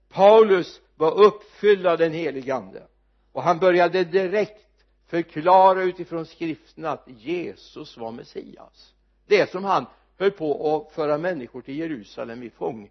Paulus 0.09 0.81
var 0.95 1.19
uppfylld 1.21 1.87
av 1.87 1.97
den 1.97 2.11
helige 2.11 2.55
ande. 2.55 2.83
Och 3.31 3.43
han 3.43 3.59
började 3.59 4.03
direkt 4.03 4.65
förklara 5.07 5.83
utifrån 5.83 6.25
skriften 6.25 6.85
att 6.85 7.07
Jesus 7.07 7.97
var 7.97 8.11
Messias 8.11 8.94
det 9.25 9.51
som 9.51 9.63
han 9.63 9.85
höll 10.17 10.31
på 10.31 10.75
att 10.75 10.95
föra 10.95 11.17
människor 11.17 11.61
till 11.61 11.77
Jerusalem 11.77 12.43
i 12.43 12.49
fång, 12.49 12.89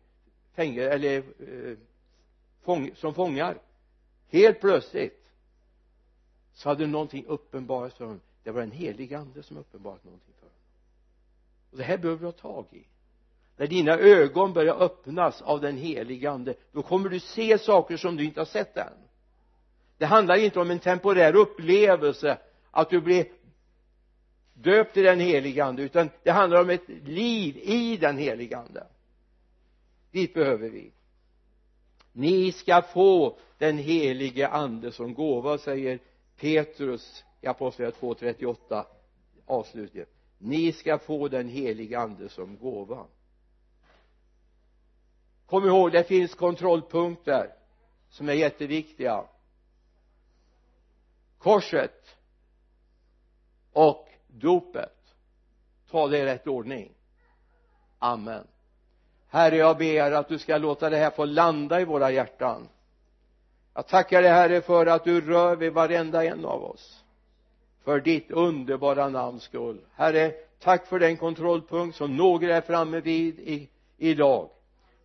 fäng, 0.55 0.77
eller 0.77 1.17
eh, 1.19 1.77
fång, 2.63 2.91
som 2.95 3.15
fångar. 3.15 3.59
Helt 4.29 4.61
plötsligt 4.61 5.25
så 6.53 6.69
hade 6.69 6.87
någonting 6.87 7.27
uppenbarats 7.27 7.97
för 7.97 8.05
honom. 8.05 8.21
Det 8.43 8.51
var 8.51 8.61
den 8.61 8.71
helige 8.71 9.19
ande 9.19 9.43
som 9.43 9.57
uppenbarat 9.57 10.05
någonting 10.05 10.35
för 10.35 10.47
honom. 10.47 10.59
Och 11.71 11.79
det 11.79 11.85
här 11.85 11.99
behöver 11.99 12.21
du 12.21 12.27
ha 12.27 12.33
tag 12.33 12.67
i. 12.71 12.85
När 13.57 13.67
dina 13.67 13.93
ögon 13.93 14.53
börjar 14.53 14.75
öppnas 14.75 15.43
av 15.43 15.61
den 15.61 15.77
helige 15.77 16.31
ande 16.31 16.55
då 16.73 16.83
kommer 16.83 17.09
du 17.09 17.21
se 17.21 17.59
saker 17.59 17.97
som 17.97 18.17
du 18.17 18.25
inte 18.25 18.41
har 18.41 18.45
sett 18.45 18.77
än. 18.77 18.93
Det 19.99 20.07
handlar 20.07 20.37
inte 20.37 20.61
om 20.61 20.71
en 20.71 20.79
temporär 20.79 21.37
upplevelse 21.37 22.39
att 22.71 22.91
du 22.91 23.01
blir 23.01 23.27
döpt 24.55 24.97
i 24.97 25.03
den 25.03 25.21
helige 25.21 25.65
ande 25.65 25.83
utan 25.83 26.11
det 26.23 26.31
handlar 26.31 26.61
om 26.61 26.71
ett 26.71 26.89
liv 26.89 27.57
i 27.57 27.97
den 27.97 28.19
helige 28.19 28.59
ande. 28.59 28.87
Dit 30.11 30.35
behöver 30.35 30.69
vi. 30.69 30.93
Ni 32.13 32.53
ska 32.53 32.83
få 32.83 33.39
den 33.59 33.79
helige 33.79 34.49
ande 34.49 34.93
som 34.93 35.15
gåva 35.15 35.59
säger 35.59 35.99
Petrus 36.37 37.25
i 37.41 37.47
apostlagärningarna 37.47 38.15
2.38 38.15 38.85
avslutningen 39.47 40.07
ni 40.45 40.73
ska 40.73 40.99
få 40.99 41.29
den 41.29 41.49
helige 41.49 41.99
ande 41.99 42.29
som 42.29 42.59
gåva. 42.59 43.07
Kom 45.47 45.67
ihåg 45.67 45.93
det 45.93 46.05
finns 46.05 46.35
kontrollpunkter 46.35 47.55
som 48.09 48.29
är 48.29 48.33
jätteviktiga. 48.33 49.25
Korset 51.39 52.17
och 53.73 54.09
dopet. 54.41 55.15
Ta 55.91 56.09
det 56.09 56.19
i 56.19 56.25
rätt 56.25 56.47
ordning. 56.47 56.93
Amen. 57.99 58.47
Herre 59.29 59.57
jag 59.57 59.79
ber 59.79 60.13
att 60.13 60.29
du 60.29 60.39
ska 60.39 60.59
låta 60.59 60.91
det 60.91 60.97
här 60.97 61.11
få 61.11 61.25
landa 61.25 61.81
i 61.81 61.85
våra 61.85 62.11
hjärtan. 62.11 62.69
Jag 63.75 63.89
tackar 63.89 64.23
dig 64.23 64.31
herre 64.31 64.61
för 64.61 64.87
att 64.87 65.05
du 65.05 65.21
rör 65.21 65.57
vid 65.57 65.73
varenda 65.73 66.25
en 66.25 66.45
av 66.45 66.65
oss. 66.65 67.05
För 67.85 68.01
ditt 68.01 68.31
underbara 68.31 69.09
namns 69.09 69.43
skull. 69.43 69.81
Herre 69.95 70.33
tack 70.61 70.87
för 70.87 70.99
den 70.99 71.17
kontrollpunkt 71.17 71.97
som 71.97 72.17
några 72.17 72.57
är 72.57 72.61
framme 72.61 73.01
vid 73.01 73.39
i, 73.39 73.69
idag. 73.97 74.51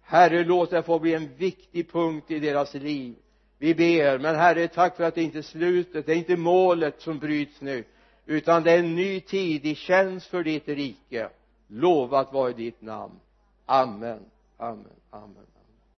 Herre 0.02 0.44
låt 0.44 0.70
det 0.70 0.84
få 0.84 1.00
bli 1.00 1.14
en 1.14 1.36
viktig 1.36 1.92
punkt 1.92 2.32
i 2.32 2.40
deras 2.40 2.74
liv. 2.74 3.16
Vi 3.58 3.76
ber 3.76 4.20
men 4.20 4.36
herre 4.36 4.68
tack 4.68 4.98
för 4.98 5.04
att 5.04 5.16
det 5.16 5.24
inte 5.24 5.38
är 5.38 5.42
slutet 5.42 6.06
det 6.06 6.12
är 6.12 6.18
inte 6.18 6.38
målet 6.38 7.02
som 7.02 7.20
bryts 7.20 7.62
nu 7.62 7.84
utan 8.30 8.64
det 8.64 8.72
är 8.72 8.80
en 8.80 8.96
ny 8.96 9.22
tid 9.22 9.66
i 9.66 9.76
tjänst 9.76 10.28
för 10.28 10.44
ditt 10.44 10.68
rike. 10.68 11.30
Lovat 11.68 12.34
vare 12.34 12.54
ditt 12.54 12.82
namn. 12.82 13.20
Amen. 13.66 14.20
Amen. 14.58 14.86
Amen. 15.10 15.46